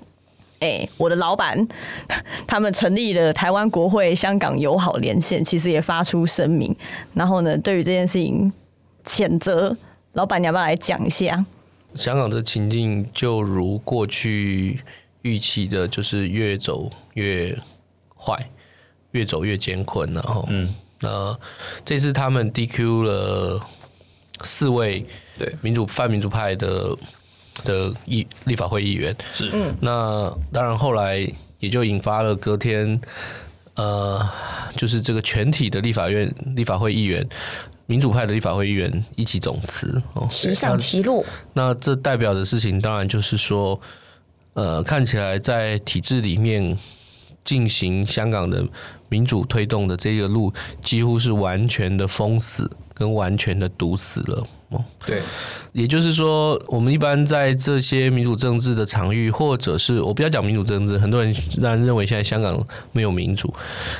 [0.59, 1.67] 哎、欸，我的老板
[2.45, 6.75] 他们成立了台湾国会香港友好连线，其实也发出声明。
[7.13, 8.51] 然后呢，对于这件事情
[9.05, 9.73] 谴责，
[10.13, 11.45] 老板你要不要来讲一下？
[11.93, 14.81] 香港的情境就如过去
[15.21, 17.57] 预期的，就是越走越
[18.17, 18.49] 坏，
[19.11, 20.11] 越走越艰困。
[20.13, 21.39] 然后，嗯，那
[21.85, 23.65] 这次他们 DQ 了
[24.43, 25.05] 四位
[25.37, 26.93] 对民主泛民主派的。
[27.63, 29.15] 的议立法会议员。
[29.33, 31.27] 是，嗯，那当然后来
[31.59, 32.99] 也就引发了隔天，
[33.75, 34.25] 呃，
[34.75, 37.27] 就是这个全体的立法院立法会议员，
[37.85, 41.25] 民主派的立法会议员一起总辞哦，齐上齐落。
[41.53, 43.79] 那这代表的事情当然就是说，
[44.53, 46.77] 呃，看起来在体制里面
[47.43, 48.63] 进行香港的
[49.09, 54.47] 民主推动的这个路，几乎是完全的封死跟完全的堵死了。
[55.03, 55.19] 对，
[55.71, 63.51] 也就是说，我们一般在这些民主政治的场域，或者是我不要讲民主政治，很多人当然认为现在香港没有民主，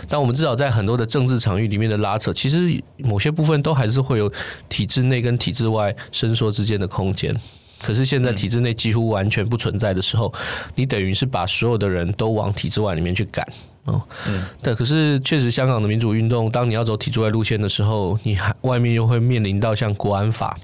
[0.08, 4.32] 但我们至少在很多的政治场域里面的拉扯，其实某些部分都还是会有
[4.70, 7.36] 体制内跟体制外伸缩之间的空间。
[7.82, 10.34] 可是现在体制内几乎完全不存在的时候，
[10.76, 13.48] 你等于是把所有的人都往体制外里面去赶。
[13.86, 20.56] 哦，嗯，对，可是确实，香港的民主运动，当你要走体制外路线的时候，你还外面又会面临到像国安法，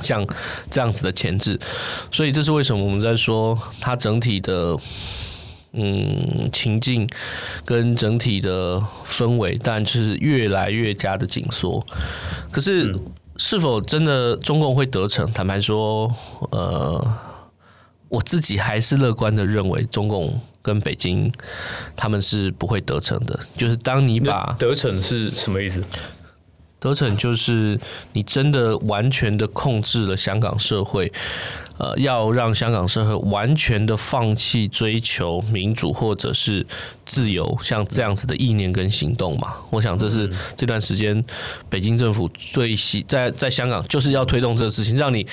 [0.00, 0.26] 像
[0.70, 1.58] 这样子的前置，
[2.10, 4.74] 所以这是为什么我们在说它整体的
[5.72, 7.06] 嗯情境
[7.64, 11.84] 跟整体的氛围，但就是越来越加的紧缩。
[12.50, 12.94] 可是
[13.38, 15.30] 是否真的中共会得逞？
[15.32, 16.14] 坦白说，
[16.50, 17.12] 呃，
[18.08, 20.40] 我自己还是乐观的认为中共。
[20.66, 21.32] 跟北京，
[21.94, 23.38] 他们是不会得逞的。
[23.56, 25.80] 就是当你把得逞是什么意思？
[26.80, 27.78] 得逞就是
[28.12, 31.12] 你真的完全的控制了香港社会，
[31.78, 36.66] 呃，要让香港社会完全的放弃追求民主或者是
[37.04, 39.54] 自由，像这样子的意念跟行动嘛。
[39.70, 41.22] 我想这是这段时间
[41.68, 45.26] 北京政府最希在在香港就是要推动这个事情，让你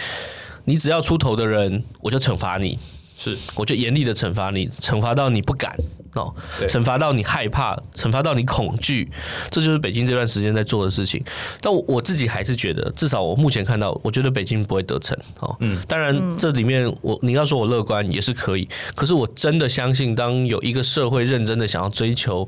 [0.65, 2.77] 你只要出头的人，我就惩罚你。
[3.17, 5.73] 是，我就严厉的惩罚你，惩罚到你不敢
[6.13, 6.33] 哦，
[6.67, 9.09] 惩罚到你害怕，惩罚到你恐惧，
[9.49, 11.23] 这就是北京这段时间在做的事情。
[11.59, 15.55] 但我我自己还是觉得，至少我目前看到，我觉得北京不会得逞哦。
[15.59, 22.47] 嗯，当然这里面我你要说我乐观也是可以，可是我真的相信，当有一个社会认真的想要追求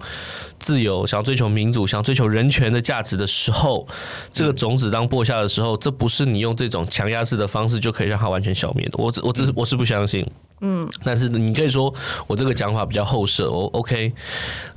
[0.60, 3.88] 自由，想要追求民主，想要追求人权的价值的时候，
[4.32, 8.94] 这个种子当播下的时候，这不是你用这种强压式的方式就可以让它完全消灭的。
[8.98, 10.26] 我我只是我是不相信。
[10.68, 11.94] 嗯，但是你可以说
[12.26, 14.12] 我这个讲法比较后设，哦，OK。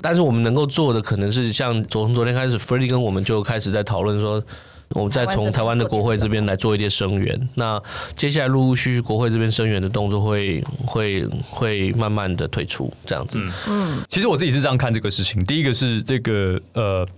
[0.02, 4.42] 但是我们能够做的可能是像从昨天开始，Freddy 跟我们就开始在讨论说，
[4.90, 7.48] 我们再从台湾的国会这边来做一些声援。
[7.54, 7.82] 那
[8.14, 13.40] 接下来陆陆续续国会这边声援的动作会会会慢慢的退出，这样子。
[13.66, 15.42] 嗯，其实我自己是这样看这个事情。
[15.46, 17.08] 第一个是这个呃，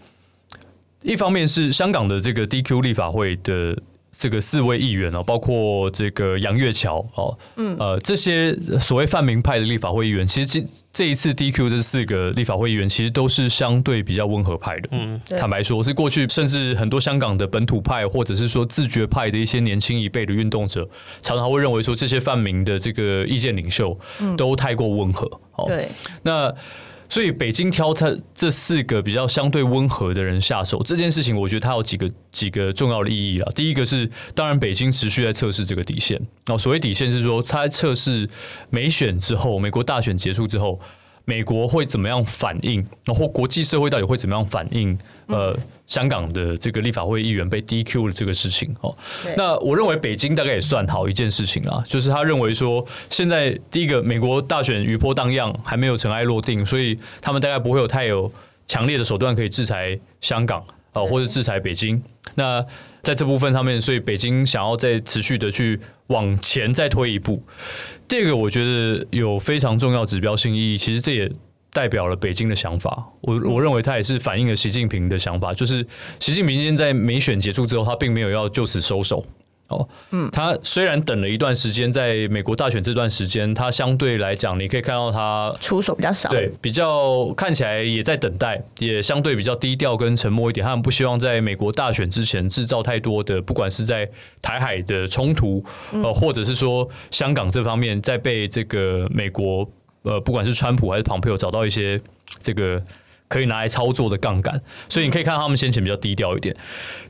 [1.03, 3.77] 一方面是香港的这个 DQ 立法会的。
[4.21, 14.91] 这个四位议员哦，包括这个杨月桥哦，嗯，呃，这些所谓泛民派的立法会议员，其实这这一次 DQ 的四个立法会议员，其实都是相对比较温和派的。
[14.93, 20.87] 嗯，坦白说，是过去甚至很多香港的本土派，或者是说自觉派的一些年轻一辈的运动者，
[21.23, 23.99] 常常会认为说，这些泛民的这个意见领袖
[24.37, 25.27] 都太过温和。
[25.57, 25.89] 哦，对，
[26.23, 26.55] 那。
[27.11, 33.53] 所以北京挑他这四个比较相对温和的人下手这件事情，我觉得它有几个几个重要的意义啊。
[33.53, 36.19] 第一个是，当然北京持续在测试这个底线。
[36.47, 38.31] 哦，所谓底线是说，他测试
[38.71, 40.81] 美选之后，美国大选结束之后，
[41.25, 44.99] 美国会怎么样反应，然后国际社会到底会怎么样反应？
[45.27, 45.57] 呃。
[45.91, 48.97] 香港的这个立法会议员被 DQ 的这个事情哦，
[49.37, 58.31] 那我认为北京大概也算好一件事情啊，就是他认为说，现在第一个美国大选余波荡漾，还没有尘埃落定，所以他们大概不会有太有
[58.69, 62.01] 强烈的手段可以制裁香港啊，或者制裁北京。
[62.37, 62.65] 那
[63.03, 67.43] 在这部分上面，所以北京想要再持续的去往前再推一步。
[68.09, 71.31] 这个，我觉得有非常重要指标性意义，其实这也。
[71.73, 75.87] 代表了北京的想法，我我认为他也是反映了习近平的想法，就是
[76.19, 79.25] 习近平今天在美选结束之后，他并没有要就此收手。
[79.71, 90.65] 哦，嗯，他虽然等了一段时间，在美国大选这段时间，他相对来讲，你可以看到他出手比较少，对，比较看起来也在等待，也相对比较低调跟沉默一点。
[90.65, 94.09] 他们不希望在美国大选之前制造太多的，不管是在
[94.43, 99.69] 台海的冲突，呃，或者是说香港这方面，在被这个美国。
[100.03, 102.01] 呃，不管是川普还是庞佩奥，找到一些
[102.41, 102.83] 这个
[103.31, 106.55] 可以拿来操作的杠杆，所以你可以看到他们先前比较低调一点。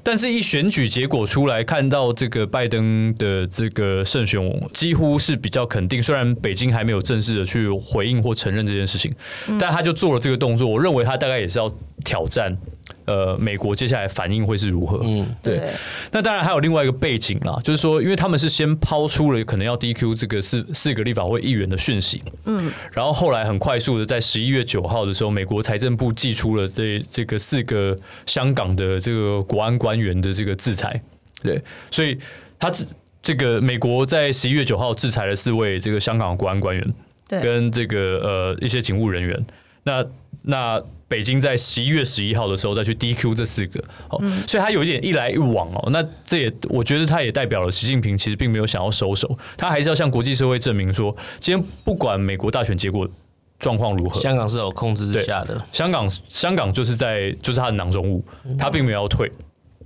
[0.02, 4.38] 但是，一选举结果出来，看到这个拜登的这个胜选，
[4.74, 6.02] 几乎是比较肯定。
[6.02, 9.10] 虽然北京还没有正式的去回应或承认这件事情，
[9.58, 10.68] 但他就做了这个动作。
[10.68, 11.72] 我认为他大概也是要
[12.04, 12.54] 挑战。
[13.04, 15.00] 呃，美国接下来反应会是如何？
[15.04, 15.60] 嗯，对。
[16.12, 31.00] 那当然还有另外一个背景啦，就是说，因为他们是先抛出了可能要 DQ 这个四四个立法会议员的讯息，嗯，然后后来很快速的在十一月九号的时候，美国财政部寄出了这这个四个香港的这个国安官员的这个制裁，
[31.42, 32.18] 对，所以
[32.58, 32.86] 他制
[33.22, 36.94] 这个美国在十一月九号制裁了四位这个香港的国安官员，
[37.28, 39.46] 对，跟这个呃一些警务人员，
[39.82, 40.04] 那
[40.42, 40.82] 那。
[41.10, 45.90] 北京在十一月十一号的时候再去 DQ 这四个，哦，所以他有一点一来一往哦。
[45.90, 53.08] 那这也我觉得他也代表了习近平其实并没有想要收手，他还是要向国际社会证明说，今天不管美国大选结果
[53.58, 55.60] 状况如何，香港是有控制之下的。
[55.72, 58.24] 香港香港就是在就是他的囊中物，
[58.56, 59.28] 他并没有要退。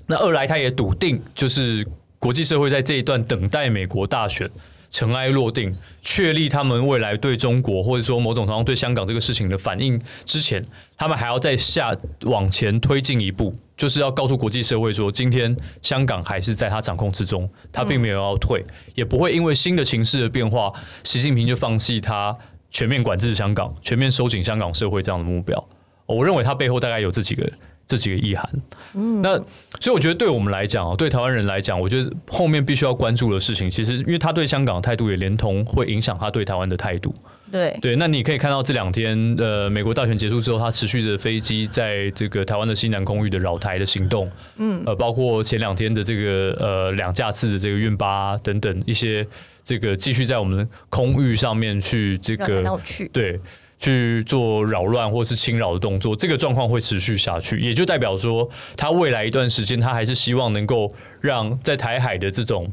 [0.06, 1.86] 那二来他也笃定，就是
[2.18, 4.46] 国际社会在这一段等待美国大选。
[4.94, 10.64] 尘埃落定，确立他们未来对中国或者说某种程度对香港这个事情的反应之前，
[10.96, 22.36] 他们还要再下往前推进一步，就是要告诉国际社会说，今天香港还是在他掌控之中，他并没有要退，也不会因为新的情势的变化，习近平就放弃他
[22.70, 25.68] 全面管制香港、全面收紧香港社会这样的目标。
[26.06, 27.50] 我认为他背后大概有这几个。
[27.86, 28.48] 这几个意涵，
[28.94, 29.36] 嗯，那
[29.78, 37.14] 所以我觉得对我们来讲啊，对台湾人来讲，我觉得后面必须要关注的事情，其实因为他对香港的态度也连同会影响他对台湾的态度。
[37.52, 49.24] 对对，那你可以看到这两天，呃，美国大选结束之后，他持续的飞机在这个台湾的西南空域的扰台的行动，嗯，呃，包括前两天的这个呃两架次的这个运八等等一些
[49.62, 52.80] 这个继续在我们空域上面去这个
[53.12, 53.38] 对。
[53.84, 62.66] 去做扰乱或是侵扰的动作，这个状况会持续下去，也就代表说，他未来一段时间，他还是希望能够让在台海的这种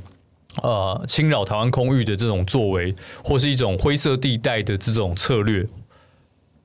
[0.61, 5.67] 呃侵扰台湾空域的这种作为，或是一种灰色地带的这种策略，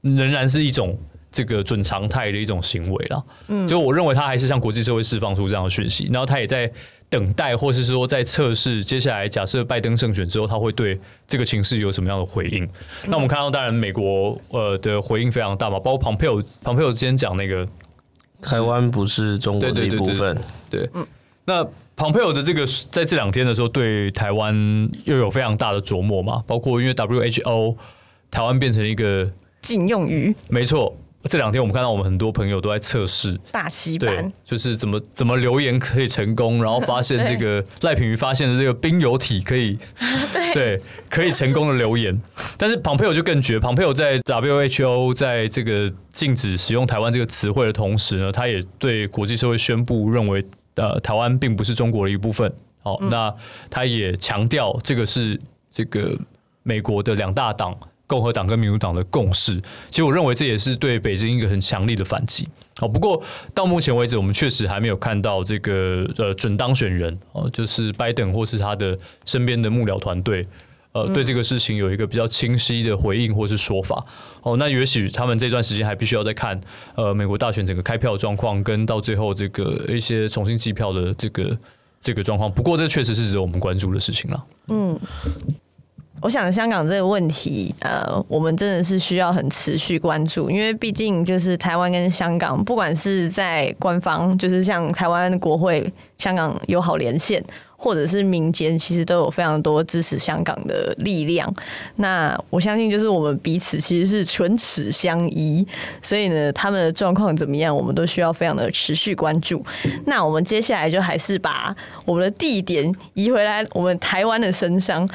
[0.02, 0.96] 仍然是一种
[1.32, 3.24] 这个准常态的一种行为了。
[3.48, 6.70] 嗯，就我认为他还是向国际社会释放出这样的讯息，然后他也在。
[7.08, 12.64] 等待，或是说在测试，接下来假设拜登胜选之后，他会对这个情势有什么样的回应？
[12.64, 12.70] 嗯、
[13.06, 17.66] 那我们看到，当然美国呃的回应非常大嘛，包括庞佩尔，庞佩尔今天讲那个
[18.42, 20.34] 台湾不是中国的一部分，
[20.68, 21.06] 对，对，对，对，对，对。
[21.44, 21.64] 那
[21.94, 24.54] 庞佩奥的这个在这两天的时候，对台湾
[25.04, 27.76] 又有非常大的琢磨嘛，包括因为 WHO
[28.30, 29.30] 台湾变成一个
[29.62, 30.94] 禁用语，没错。
[31.24, 39.76] 这两天我们看到，我们很多朋友都在测试大西班，就是怎么怎么留言可以成功，然后发现 这个赖品瑜发现的这个冰油体可以
[40.33, 42.16] 对，对可以成功的留言。
[42.57, 50.44] 但是庞佩友就更绝，庞佩友在 WHO 在这个禁止使用台湾这个词汇的同时呢，他也对国际社会宣布认为，
[50.76, 52.52] 呃，台湾并不是中国的一部分。
[52.83, 53.35] 好，那
[53.68, 55.37] 他也强调这个是
[55.72, 56.16] 这个
[56.62, 57.76] 美国的两大党。
[58.06, 62.48] 共和党跟民主党的共识，其实我认为这也是对北京一个很强力的反击。
[62.78, 63.22] 好，不过
[63.54, 70.46] 到目前为止，我们确实还没有看到这个呃准当选人哦，就是拜登或是他的身边的幕僚团队，
[70.92, 74.04] 呃，对这个事情有一个比较清晰的回应或是说法。
[74.42, 76.60] 哦，那也许他们这段时间还必须要再看
[76.94, 81.58] 呃美国大选整个开票状况，跟到最后这个一些重新计票的这个
[82.00, 82.52] 这个状况。
[82.52, 84.44] 不过这确实是值得我们关注的事情了。
[84.68, 85.00] 嗯。
[86.20, 97.42] 我想香港这个问题，呃，我们真的是需要很持续关注，因为毕竟就是台湾跟香港，不管是在官方，就是像台湾国会、香港友好连线。
[97.79, 101.55] 或者是民间其实都有非常多支持香港的力量，
[101.96, 105.64] 那我相信就是我们彼此其实是唇齿相依，
[106.00, 109.62] 所以呢，他们的状况怎么样，我们都需要非常的持续关注。
[110.07, 111.76] 那我们接下来就还是把
[112.07, 115.07] 我们的地点移回来，我们台湾的身上。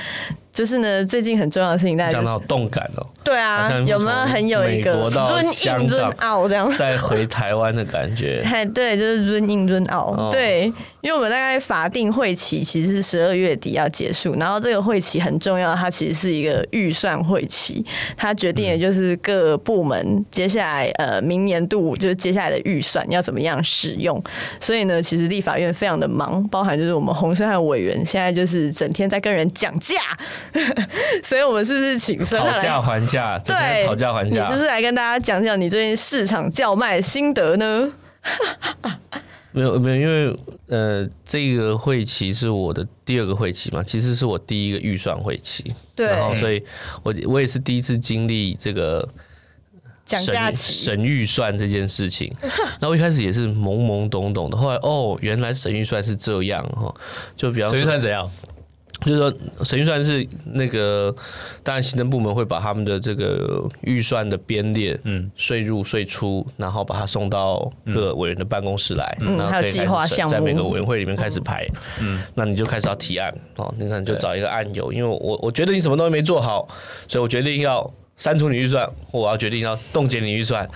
[0.52, 3.08] 就是呢，最近很重要的事情，大家讲到动感哦。
[3.24, 8.42] 对啊，有没有很有一个 run in run out 这样再回台湾的感觉？
[8.52, 10.18] 哎，对，就是 in run out。
[10.18, 10.66] 哦、对，
[11.02, 17.86] 因为我们大概法定会期其实是十二月底要结束，然后这个会期很重要，它其实是一个预算会期，
[18.18, 24.22] 它决定也就是各部门接下来呃明年度就是接下来的预算要怎么样使用。
[24.60, 29.96] 所以呢，其实立法院非常的忙，包含就是我们洪申翰委员现在就是整天在跟人讲价。
[31.24, 33.40] 所以，我们是不是请申翰来讨价还价？
[33.46, 34.42] 对，讨价还价。
[34.42, 37.92] 你是不是来跟大家讲讲你最近市场叫卖心得呢？
[39.54, 45.74] 没有，没有，因为呃，这个会期是我的第二个会期嘛，其实是我第一个预算会期。
[45.94, 46.64] 对，然后，所以
[47.04, 49.06] 我我也是第一次经历这个
[50.06, 52.34] 讲价期审预算这件事情。
[52.80, 56.94] 然后一开始也是懵懵懂懂的，后来哦，原来审预算是这样哈，
[57.36, 58.32] 就比方审预算怎样？
[59.02, 59.34] 就是说，
[59.64, 61.14] 审预算是那个，
[61.64, 71.68] 当然行政部门会把他们的这个预算的编列，嗯，税入税出，然后把它送到各委员的办公室来，嗯，还有计划项目，在每个委员会里面开始排，
[72.00, 76.68] 嗯，那你就开始要提案，哦，你看就找一个案由，因为我我觉得你什么东西没做好，
[77.08, 77.92] 所以我决定要。
[78.22, 80.70] 删除你预算，我要决定要冻结你预算，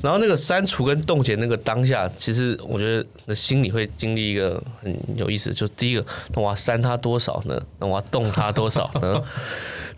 [0.00, 7.60] 然后那个删除跟冻结那个当下，其实我觉得的心里会经历一个很有意思，就第一个，那我要删它多少呢？
[7.80, 9.20] 那我要冻它多少呢？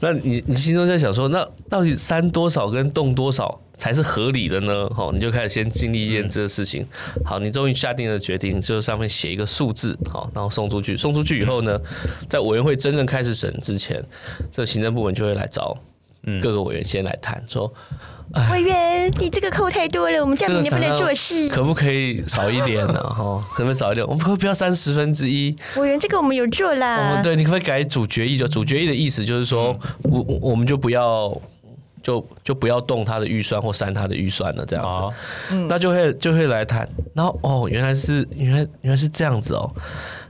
[0.01, 4.89] 那你你心中在想说，那到底删多少跟冻多少才是合理的呢？
[4.95, 6.87] 好，你就开始先经历一件这个事情。
[7.23, 10.97] 好，你终于下定了决定，就上面写一个数字，好，然后送出去。
[10.97, 11.79] 送出去以后呢，
[12.31, 14.03] 在委员会真正开始审之前，
[14.55, 15.77] 这行政部门就会来找。
[16.41, 17.73] 各个委员先来谈，说
[18.53, 22.95] 委员，你这个扣太多了，我们这样你不能做事，可不可以少一点呢？
[23.15, 24.05] 哈，可不可以少一点？
[24.07, 25.55] 我们可不可以不要删十分之一？
[25.77, 27.11] 委员，这个我们有做啦。
[27.11, 28.37] 我们对，你可不可以改主决议？
[28.37, 31.37] 就主决议的意思就是说，我我们就不要，
[32.03, 35.55] 就就不要动他的预算或删他的预算了，这样子。
[35.69, 36.89] 那就会就会来谈。
[37.15, 39.71] 然后哦，原来是原来原来是这样子哦。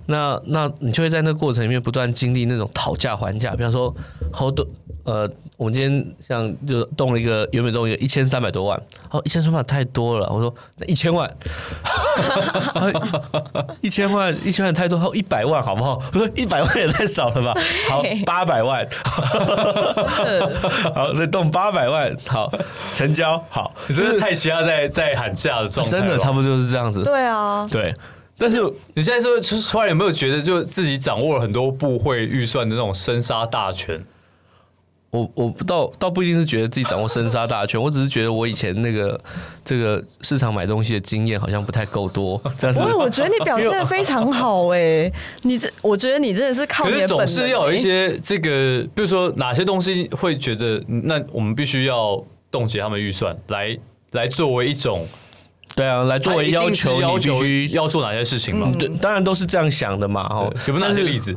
[0.06, 3.94] 那那你就会在那个过程里面不断经历那种讨价还价，比方说
[4.30, 4.66] 好多。
[5.04, 11.30] 呃，我们今天像就动了一个原本动一个一千三百多万，哦，一千三百太多了，我说那一千万，
[13.82, 16.02] 一千万一千万太多，好一百万好不好？
[16.12, 17.54] 我说一百万也太少了吧？
[17.88, 18.88] 好八百万，
[20.94, 22.50] 好所以动八百万，好
[22.90, 27.94] 成交，好，你真的太需要在在喊价的状态，真的差不多就是这样子，对啊，对，
[28.38, 28.58] 但是
[28.94, 29.38] 你现在说
[29.70, 34.02] 突然有没有觉得就自己掌握了很多部会预算的那种生杀大权？
[35.14, 39.18] 我我倒倒不一定是觉得自己掌握生杀大权，我只是觉得我以前那个
[39.64, 42.40] 这个市场买东西的经验好像不太够多。
[42.58, 45.12] 这样子，我觉得你表现的非常好哎、欸，
[45.42, 47.18] 你这我觉得你真的是靠你的本能。
[47.18, 52.20] 可是总是要有一些这个，比如说哪些东西会觉得，那我们必须要
[52.50, 53.78] 冻结他们预算，来
[54.10, 55.06] 来作为一种，
[55.76, 58.72] 对啊，来作为要求你必须要做哪些事情嘛？
[58.76, 60.22] 对，当然都是这样想的嘛。
[60.28, 61.32] 哦，有没有哪些例子？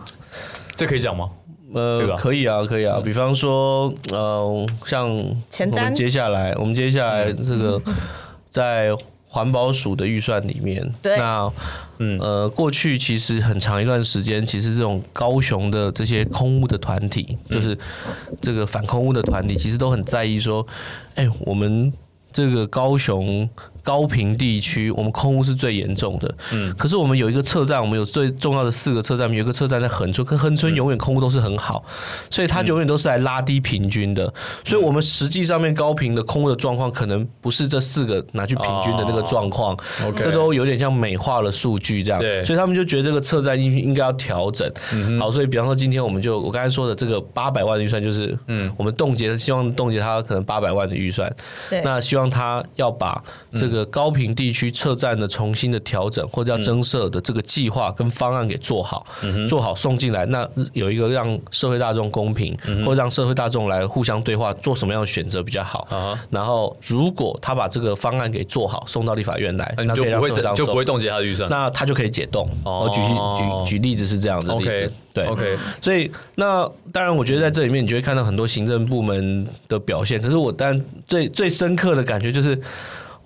[0.76, 1.30] 这可以讲吗？
[1.74, 3.00] 呃，可以啊，可以啊。
[3.04, 5.36] 比方说，呃，像我
[5.80, 7.82] 们接下来，我们接下来这个
[8.50, 8.90] 在
[9.28, 11.52] 环保署的预算里面，对，那
[12.00, 12.18] 嗯。
[12.20, 17.78] 呃，过去其实很长一段时间，其实这种高雄的这些空屋的团体，就是
[18.42, 20.66] 这个反空屋的团体，其实都很在意说，
[21.16, 21.92] 哎，我们
[22.32, 23.50] 这个高雄。
[23.88, 26.36] 高平地区，我们空污是最严重的。
[26.52, 31.82] 嗯，可是我们有一个车站，我们有最重要的四个车站，有一个车站在恒春，可恒春永远空污都是很好，
[32.30, 34.26] 所以它永远都是来拉低平均的。
[34.66, 39.74] 所以，我们实际上面高平的空污的状况，可能不是这四个拿去平均的那个状况。
[40.18, 42.20] 这都有点像美化了数据这样。
[42.20, 44.70] 对，所以他们就觉得这个车站应应该要调整。
[45.18, 51.34] 好，所以比方说今天我们就我刚才说的这个八百万的预算，就是嗯，我们冻结，希望冻结它可能八百万的预算。
[51.70, 53.24] 对，那希望他要把
[53.56, 53.77] 这个。
[53.86, 59.06] 高频地区车站的重新的调整或者要增设的这个计划跟方案给做好，
[59.48, 65.88] 做好送进来，那有一个让社会大众公平，或者让社会大众来互相对话，做什么样的选择比较好。
[66.30, 72.50] 然后如果他把这个方案给做好，送到立法院来，那就不会就不会冻结他的预算，那他就可以解冻。
[72.64, 73.00] 我举
[73.38, 75.58] 举举例子是这样子的例子，对，OK。
[75.82, 80.22] 所以那当然，我觉得在这里面你就会看到很多行政部门的表现。
[80.22, 82.60] 可是我但最最深刻的感觉就是。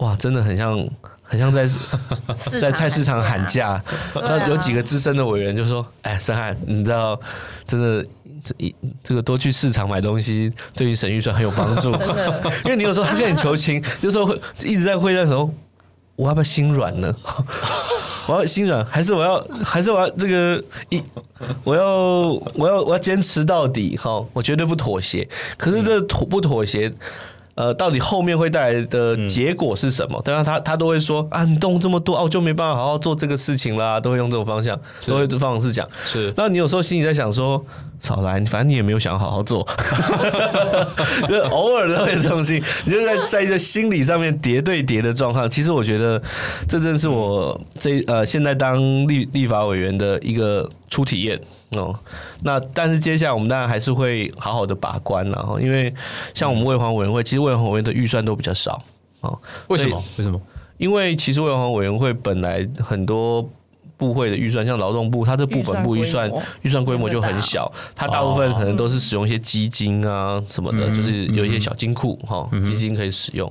[0.01, 0.83] 哇，真的很像，
[1.21, 1.67] 很像在
[2.59, 3.81] 在菜市场喊价。
[4.15, 7.19] 那有几个资深的委员就说：“哎，申翰，你知道，
[7.67, 8.03] 真的
[8.43, 11.91] 这一这个多去市场买东西，对于省预算很有帮助。
[12.65, 15.47] 因为你有时候他跟你求情，有时候会一直在会战的时候，
[16.15, 17.15] 我要不要心软呢？
[18.27, 20.99] 我要心软，还是我要，还是我要这个一，
[21.63, 21.85] 我要
[22.55, 25.29] 我要我要坚持到底哈，我绝对不妥协。
[25.57, 26.91] 可是这妥不妥协？”
[27.55, 30.21] 呃，到底后面会带来的结果是什么？
[30.23, 35.87] 当然，他他都会说啊，你动这么多，哦，就没办法好好做这个事情啦，都会用这种方向，都会这方式讲。
[36.05, 37.63] 是，那你有时候心里在想说，
[37.99, 39.67] 少来，反正你也没有想好好做，
[41.27, 45.49] 就偶尔都会这种心，你就在在一个心理上面叠对叠的状况。
[45.49, 46.21] 其实我觉得，
[46.67, 51.39] 这正是我这呃现在当立立法委员的一个初体验。
[51.71, 51.97] 哦，
[52.43, 55.93] 那但是接下来我们当然还是会好好的把关，然后因为
[56.33, 58.81] 像我们卫环委员会，其实卫环委员会的预算都比较少
[59.21, 59.39] 哦。
[59.67, 60.03] 为什么？
[60.17, 60.39] 为什么？
[60.77, 63.47] 因为其实卫环委员会本来很多
[63.95, 66.29] 部会的预算，像劳动部，它这部分部预算
[66.63, 73.49] 预算规模就很小，它大部分可能都是使用一些基金啊什么的，就是有一些小金库哈，基金可以使用。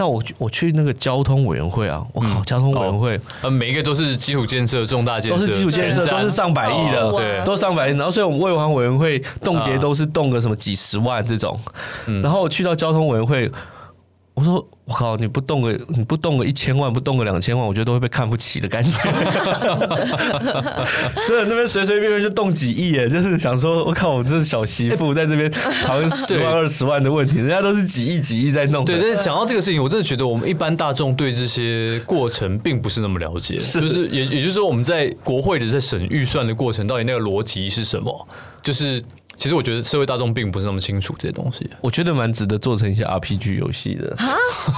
[0.00, 7.90] 但我我去那个交通委员会啊，我靠，交通委员会，呃，每一个都是基础建设、重大建设，都是基础建设，都是上百亿的，对，都上百亿。
[7.94, 11.60] 然后，所以我们卫环委员会冻结都是冻个什么几十万这种。
[12.22, 13.52] 然后我去到交通委员会，
[14.40, 14.68] 我说。
[14.86, 15.16] 我靠！
[15.16, 18.98] 你不动个你不动个一千万，不动个两千万，我觉得都会被看不起的感觉。
[21.24, 25.48] 真的，那边随随便便就动几亿耶，就是想说，我靠，我这是小媳妇在这边
[25.86, 28.84] 讨论十万二十万的问题，人家都是几亿几亿在弄。
[28.84, 33.56] 对，但是讲到这个事情，我真的觉得我们一般大众对这些过程并不是那么了解。
[33.58, 38.26] 是，就是也也就是说，我们在国会的在审预算的过程，到底那个逻辑是什么？
[38.60, 39.00] 就是。
[39.40, 44.28] 其实我觉得社会大众并不是那么清楚这些东西，我觉得蛮值得做成一些 RPG 游戏的啊？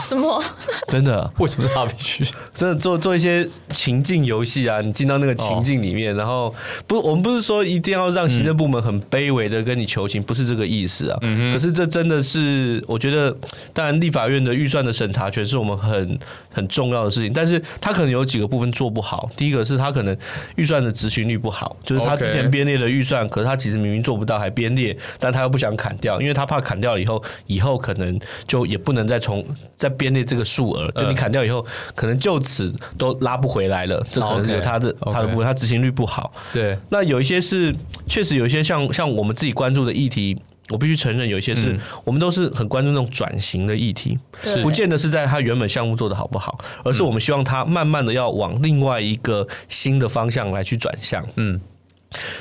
[0.00, 0.40] 什么？
[0.86, 1.28] 真的？
[1.38, 2.30] 为什么是 RPG？
[2.54, 4.80] 真的做做一些情境游戏啊？
[4.80, 6.54] 你进到那个情境里面，然后
[6.86, 11.18] 不，我们不是说一定要让行政部门很卑微的跟你求情，不是这个意思啊。
[11.52, 13.36] 可是这真的是，我觉得，
[13.72, 16.16] 当然立法院的预算的审查权是我们很
[16.52, 19.28] 很重要的事情，但是他可能有几个部分做不好。
[19.36, 20.16] 第一个是他可能
[20.54, 29.44] 预算的执行率不好，就是他之前编列的预算，可是他其实明明做不到，还编列，但他又不想砍掉，因为他怕砍掉以后，以后可能就也不能再从
[29.74, 34.00] 再编列这个数额，就你砍掉以后，可能就此都拉不回来了。
[34.10, 36.32] 这可能是有他的他的部分，他执行率不好。
[36.52, 37.74] 对，那有一些是
[38.06, 40.38] 确实有一些像像我们自己关注的议题，
[40.70, 51.24] 我必须承认有一些是我们都是很关注那种转型的议题，是不见得是在他原本项目做的好不好，而是我们希望他慢慢的要往另外一个新的方向来去转向。
[51.36, 51.60] 嗯。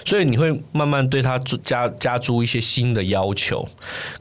[0.05, 3.67] 所以你会慢慢对它加加注一些新的要求。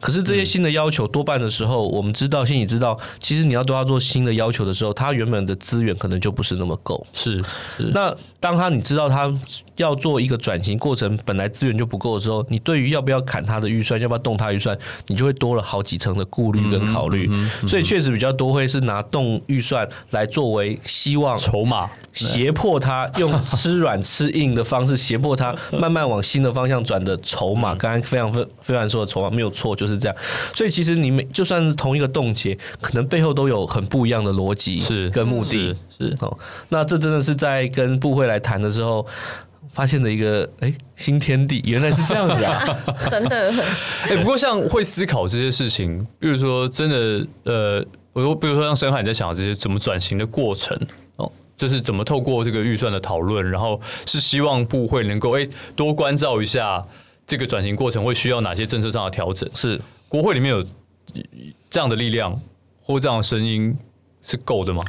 [0.01, 7.07] 可是这些新的要求多半的时候，我们知道，心里知道，其实你要对它做新的要求的时候，他原本的资源可能就不是那么够。
[7.13, 7.43] 是，
[7.77, 7.91] 是。
[7.95, 9.33] 那当他你知道他
[9.77, 14.77] 要做一个转型过程，本来资源就不够的时候，你对于要不要砍他的预算，要不要动他预算，
[15.07, 17.31] 你就会多了好几层的顾虑跟考虑。
[17.69, 21.91] 所以确实比较多会是拿动预算来作为希望筹码。
[22.13, 30.17] 胁迫他用吃软吃硬的方式胁迫他慢慢往新的方向转的筹码，刚刚非常非非常说的筹码没有错，就是这样。
[30.55, 36.39] 所以其实你每就算是同一个冻结，可能背后都有很不一样的逻辑是跟目的，是哦。
[36.69, 39.07] 那这真的是在跟部会来谈的时候
[39.73, 42.65] 发现的一个哎新天地，原来是这样子啊，
[43.11, 43.53] 真的。
[44.05, 50.79] 哎，不过像会思考这些事情，比如说真的呃，我说比如说像深海你在想这些怎么转型的过程。
[51.61, 55.47] 就是怎么透过这个预算的讨论，然后是希望部会能够诶
[55.77, 56.83] 多关照一下
[57.27, 59.47] 这个转型过程会需要哪些政策上的调整。
[59.53, 60.65] 是国会里面有
[61.69, 62.41] 这样的力量
[62.83, 63.77] 或这样的声音
[64.23, 64.83] 是够的吗？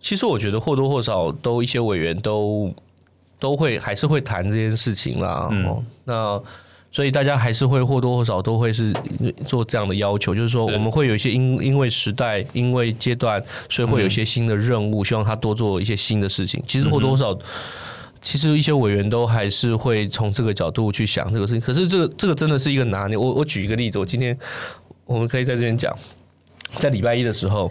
[0.00, 2.74] 其实我觉得或多或少都一些委员都
[3.38, 5.48] 都会还是会谈这件事情啦。
[5.52, 6.42] 嗯，那。
[6.96, 8.90] 所以大家还是会或多或少都会是
[9.44, 13.38] 做这样的要求，就是说我们会有一些因因为时代因为阶段，
[13.68, 16.58] 所以会有一些新的任务，希望他多做一些新的事情。
[16.66, 17.38] 其实或多或少，
[18.22, 21.60] 其实一些委员都还是会从这个角度去想这个事情。
[21.60, 23.14] 可是这个这个真的是一个拿捏。
[23.14, 24.34] 我我举一个例子，我今天
[25.04, 25.94] 我们可以在这边讲，
[26.76, 27.70] 在礼拜一的时候，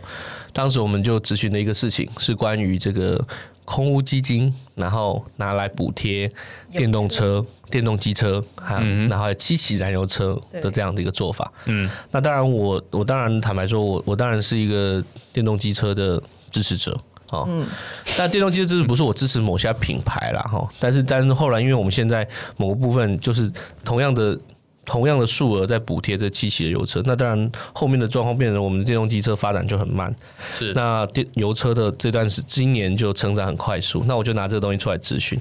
[0.53, 3.19] 当时我们就咨询的一个事情是关于这个。
[3.67, 6.29] 空屋基金，然后拿来补贴
[6.69, 11.51] 电动车、电动机车，哈，然后七骑燃油车的这样的一个做法。
[11.65, 15.03] 嗯，那当然我，我我当然坦白说，我我当然是一个
[15.33, 16.97] 电动机车的支持者，
[17.29, 17.65] 哦，嗯，
[18.17, 23.51] 但电动机车支持不是我支持某些品牌啦，哈，但是但是后来，因为我们现在某个部分就是
[23.83, 24.39] 同样的。
[24.85, 30.13] 同样的数额在补贴这七期的油车，那当然后面的状况变成我们的电动机车发展就很慢。
[30.57, 35.37] 是，那电油车的这段是今年就成长很快速，那我就拿这个东西出来咨询。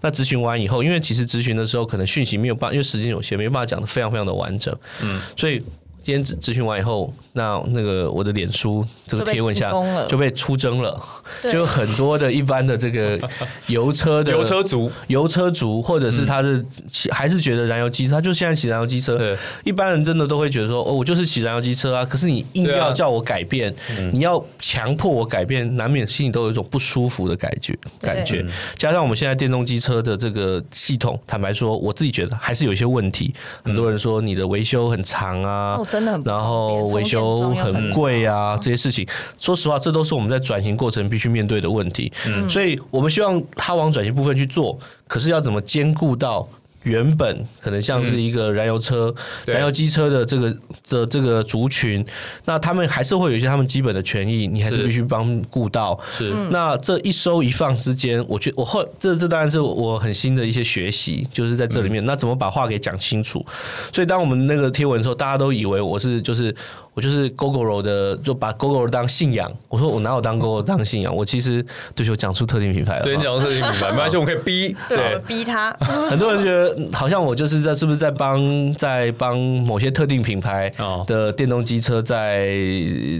[0.00, 4.76] 那咨询完以后，因为其实咨询的时候可能讯息没有办法，因为时间有限，没办法讲的非常非常的完整。
[5.02, 5.62] 嗯，所以。
[6.00, 9.72] 今天咨咨询完以后，那那个我的脸书这个贴文下
[10.08, 11.00] 就被出征了，
[11.44, 13.16] 就有很多的一般的这个
[13.68, 16.64] 油车的油车族、油车族，或者是他是
[17.12, 19.36] 还是觉得燃油机车，他就现在骑燃油机车。
[19.62, 22.04] 一般人真的都会觉得说，哦，我就是骑燃油机车啊。
[22.04, 23.72] 可是你硬要叫我改变，
[24.12, 27.78] 你要强迫我改变，难免心里都有一种不舒服的感觉。
[28.00, 28.44] 感觉
[28.76, 33.32] 加上我们现在电动机车的这个系统，坦白说，我自己觉得还是有一些问题。
[33.62, 35.78] 很多人说你的维修很长啊。
[36.24, 39.06] 然后维修很贵啊，这些事情，
[39.38, 42.12] 说实话，这都是我们在转型过程必须面对的问题。
[42.26, 46.48] 嗯，所以我们希望他往转型部分去做，可是要怎么兼顾到？
[46.84, 49.12] 原本可能像是一个燃油车、
[49.46, 50.56] 嗯、燃油机车的这个
[50.88, 52.06] 的这个族群，
[52.44, 55.98] 那他们还是会有一些他们基本的权益，你还是必须帮顾到。
[56.16, 63.44] 是，那这一收一放之间，我觉得我后这这当然是我很新的一些学习，就是在这里面，嗯、那怎么把话给讲清楚？
[63.92, 66.54] 所以当我们那个贴文的时候，大家都以为我是就是。
[66.98, 69.48] 我就是 Gogoro 的，就把 Gogoro 当信仰。
[69.68, 71.14] 我说我哪有当 Gogoro 当信仰？
[71.14, 73.04] 我其实就是讲出特定品牌了。
[73.04, 75.70] 对，你讲出特定品牌，没关系，我们可以逼，对，逼他。
[76.10, 80.68] 很多人觉得好像我就是在是不是在帮在帮某些特定品牌
[81.06, 82.48] 的电动机车在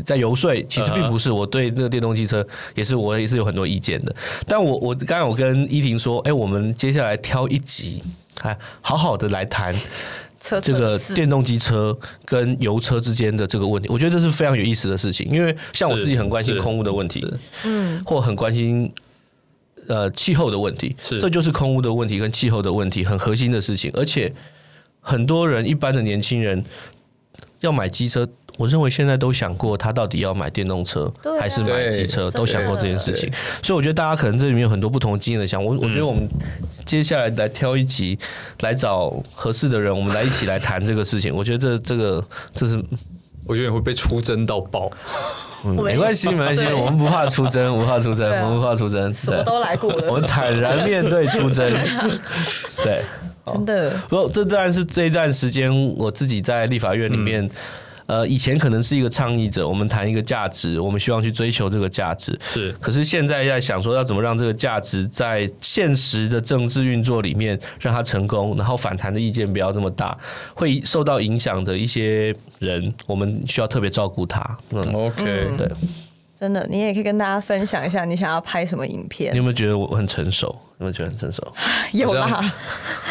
[0.05, 0.53] 在游说？
[0.69, 4.13] 其实并不是，我对那个电动机车也是我也是有很多意见的。
[4.45, 8.03] 但我我刚才我跟依婷说，哎，我们接下来挑一集，
[8.43, 9.73] 哎，好好的来谈。
[10.41, 15.29] 这个电动机车跟油车之间的这个问题，我觉得这是非常有意思的事情。
[15.33, 17.27] 因为像我自己很关心空污的问题，
[17.65, 18.91] 嗯，或很关心
[19.89, 23.91] 呃气候的问题，是这就是空污的问题跟气候的问题很核心的事情。
[23.95, 24.33] 而且
[25.01, 26.65] 很多人一般的年轻人
[27.61, 28.29] 要买机车。
[28.57, 31.09] 我认为现在都想过，他到底要买电动车
[31.41, 33.33] 还是买机车，都想过这件事情。
[33.63, 35.65] 所以我觉得大家可能这里面有很多不同的经验的想。
[35.65, 36.29] 我我觉得我们
[36.85, 38.19] 接下来来挑一集，
[38.63, 41.33] 来找合适的人，我们来一起来谈这个事情。
[41.33, 42.83] 我觉得这这个这是，
[43.47, 44.91] 我觉得你会被出征到爆。
[45.65, 51.73] 嗯，没关系，没关系，我们不怕出征， 不怕出征，我们不怕出征，什么都来过了，我们坦然面对出征。
[52.83, 53.05] 对，
[53.53, 53.91] 真的。
[54.09, 57.49] 不过这当然是这一段时间我自己在立法院里面。
[58.09, 62.35] 呃，以前可能是一个倡议者，我们谈一个价值，我们希望去追求这个价值。
[62.49, 70.17] 是，可是现在在想说，要怎么让这个价值在现实的政治运作里面让它成功，然后反弹的意见不要那么大，
[70.55, 74.59] 会受到影响的一些人，我们需要特别照顾他。
[74.71, 75.71] 嗯，OK，对。
[76.39, 79.33] 真的，你也可以跟大家分享一下你想要拍什么影片。
[79.33, 80.47] 你有没有觉得我很成熟？
[80.79, 81.43] 有没有觉得很成熟？
[81.93, 82.27] 有啦，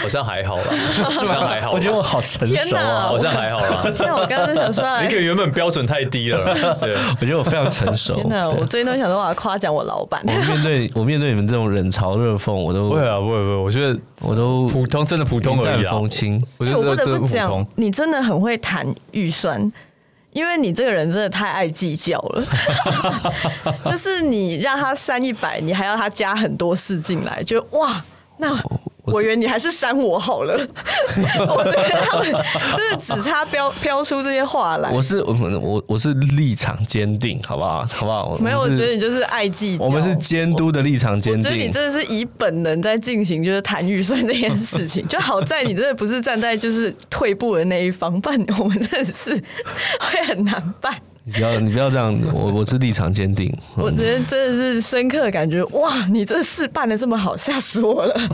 [0.01, 0.63] 好像还好吧，
[1.03, 1.71] 好像还好。
[1.75, 3.83] 我觉得我好成熟啊，好像还好啦。
[3.93, 6.55] 天哪，我刚刚在想说，你可能原本标准太低了。
[6.79, 8.15] 对，我觉得我非常成熟。
[8.15, 10.21] 天哪，我最近都想说我要夸奖我老板。
[10.25, 13.55] 我面对我面对你们这种冷嘲热讽，我都不会啊，不会不会。
[13.57, 15.91] 我觉得我都普通，真的普通而已啊。
[15.91, 19.69] 风轻，我觉得不得不讲，你真的很会谈预算。
[20.37, 22.45] 因为你这个人真的太爱计较了，
[23.89, 28.05] 就是你让他删一百，你还要他加很多事进来，就哇，
[28.37, 28.55] 那。
[29.07, 30.53] 我以为你还是删我好了，
[31.47, 32.31] 我觉得他们
[32.75, 34.91] 真的只差飙飙出这些话来。
[34.91, 37.85] 我是我我我是立场坚定，好不好？
[37.85, 38.37] 好不好？
[38.39, 39.85] 没有，我觉得你就是爱计较。
[39.85, 41.41] 我们是监督的立场坚定。
[41.41, 45.05] 我觉得你真的是以本能在进行，就是谈预算这件事情。
[45.09, 50.93] 就好在你真的不是站在就是退步的那一方，不然我们真的是会很难办。
[51.27, 52.17] 你不要，你不要这样。
[52.33, 53.53] 我我是立场坚定。
[53.75, 56.05] 我觉得真的是深刻感觉，哇！
[56.05, 58.15] 你这事办的这么好，吓死我了。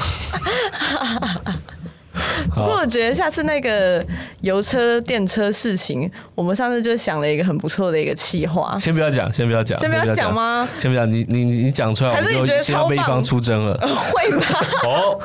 [2.54, 4.06] 不过我觉得下次那个
[4.42, 8.78] 油车电车事情，我们上次就想了一个很不错的一个企划。
[8.78, 10.68] 先不要讲，先不要讲，先不要讲吗？
[10.78, 13.76] 先不要，你你你讲出来，还是你觉得先要被一方出征了？
[13.82, 14.46] 会吗？
[14.86, 15.20] 哦，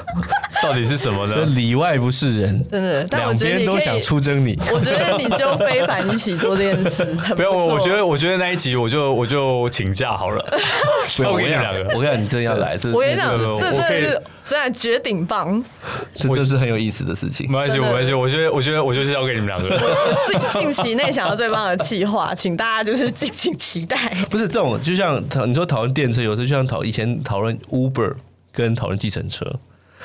[0.62, 1.34] 到底是什么呢？
[1.34, 3.04] 这里外不是人，真的。
[3.04, 4.58] 两边都想出征你。
[4.72, 7.04] 我觉得你就非凡一起做这件事。
[7.36, 10.44] 不要，我我觉得我觉得那一集我就我就请假好了。
[11.18, 14.22] 我跟你两个，我跟你讲，你真要来，我跟你讲，这真是。
[14.48, 15.62] 真的绝顶棒，
[16.14, 17.46] 这真是很有意思的事情。
[17.46, 18.14] 没关系，没关系。
[18.14, 19.68] 我觉得，我觉得，我就是要给你们两个。
[20.26, 23.96] 近近期内想到最棒的企划，请大家就是敬请期待。
[24.30, 28.14] 不是这种，就像你说讨论电车，有时候就像讨以前讨论 Uber
[28.52, 29.44] 跟讨论计程车，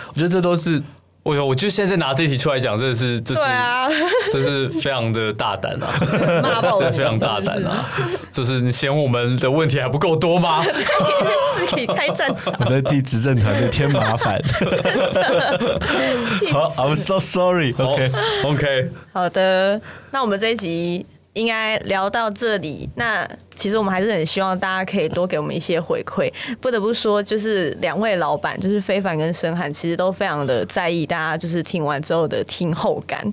[0.10, 0.84] 我觉得这都是。
[1.24, 3.88] 我我就现在拿这题出来讲，真的是，这是，对啊，
[4.30, 7.90] 这是非常的大胆啊，真的非常大胆啊，
[8.30, 10.62] 就是你嫌我们的问题还不够多吗？
[11.56, 14.42] 自己开战场，我在替执政团队添麻烦。
[16.52, 17.74] 好，I'm so sorry.
[17.78, 18.12] OK
[18.44, 19.80] OK，好的，
[20.12, 21.06] 那我们这一集。
[21.34, 26.32] 应该聊到这里，那其实我们还是很希望大家可以多给我们一些回馈。
[26.62, 33.32] 不得不说，就是两位老板，就是非凡跟申翰，其实都非常的在意大家就是听完之后的听后感。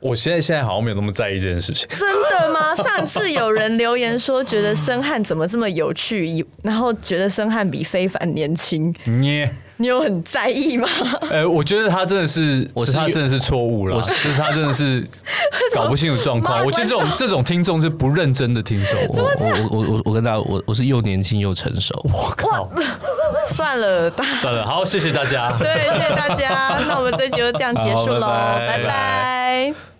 [0.00, 1.88] 我现在现在好像没有那么在意这件事情。
[1.88, 2.74] 真的吗？
[2.74, 8.94] 上次有人留言说，觉得申汉怎么这么有趣，然后觉得申汉比非凡年轻。
[9.04, 10.88] 你你有很在意吗？
[11.30, 15.04] 哎、欸，我觉得他真的是，我是他真的是错误了，就是他真的是
[15.74, 16.64] 搞不清楚状况。
[16.64, 18.96] 我觉得这种这种听众是不认真的听众。
[19.10, 21.94] 我我我我我跟大家，我我是又年轻又成熟。
[22.04, 22.70] 我靠！
[23.48, 25.56] 算了，算了，好，谢谢大家。
[25.58, 26.78] 对，谢谢大家。
[26.88, 28.78] 那我们这集就这样结束喽，拜拜。
[28.78, 29.93] 拜拜。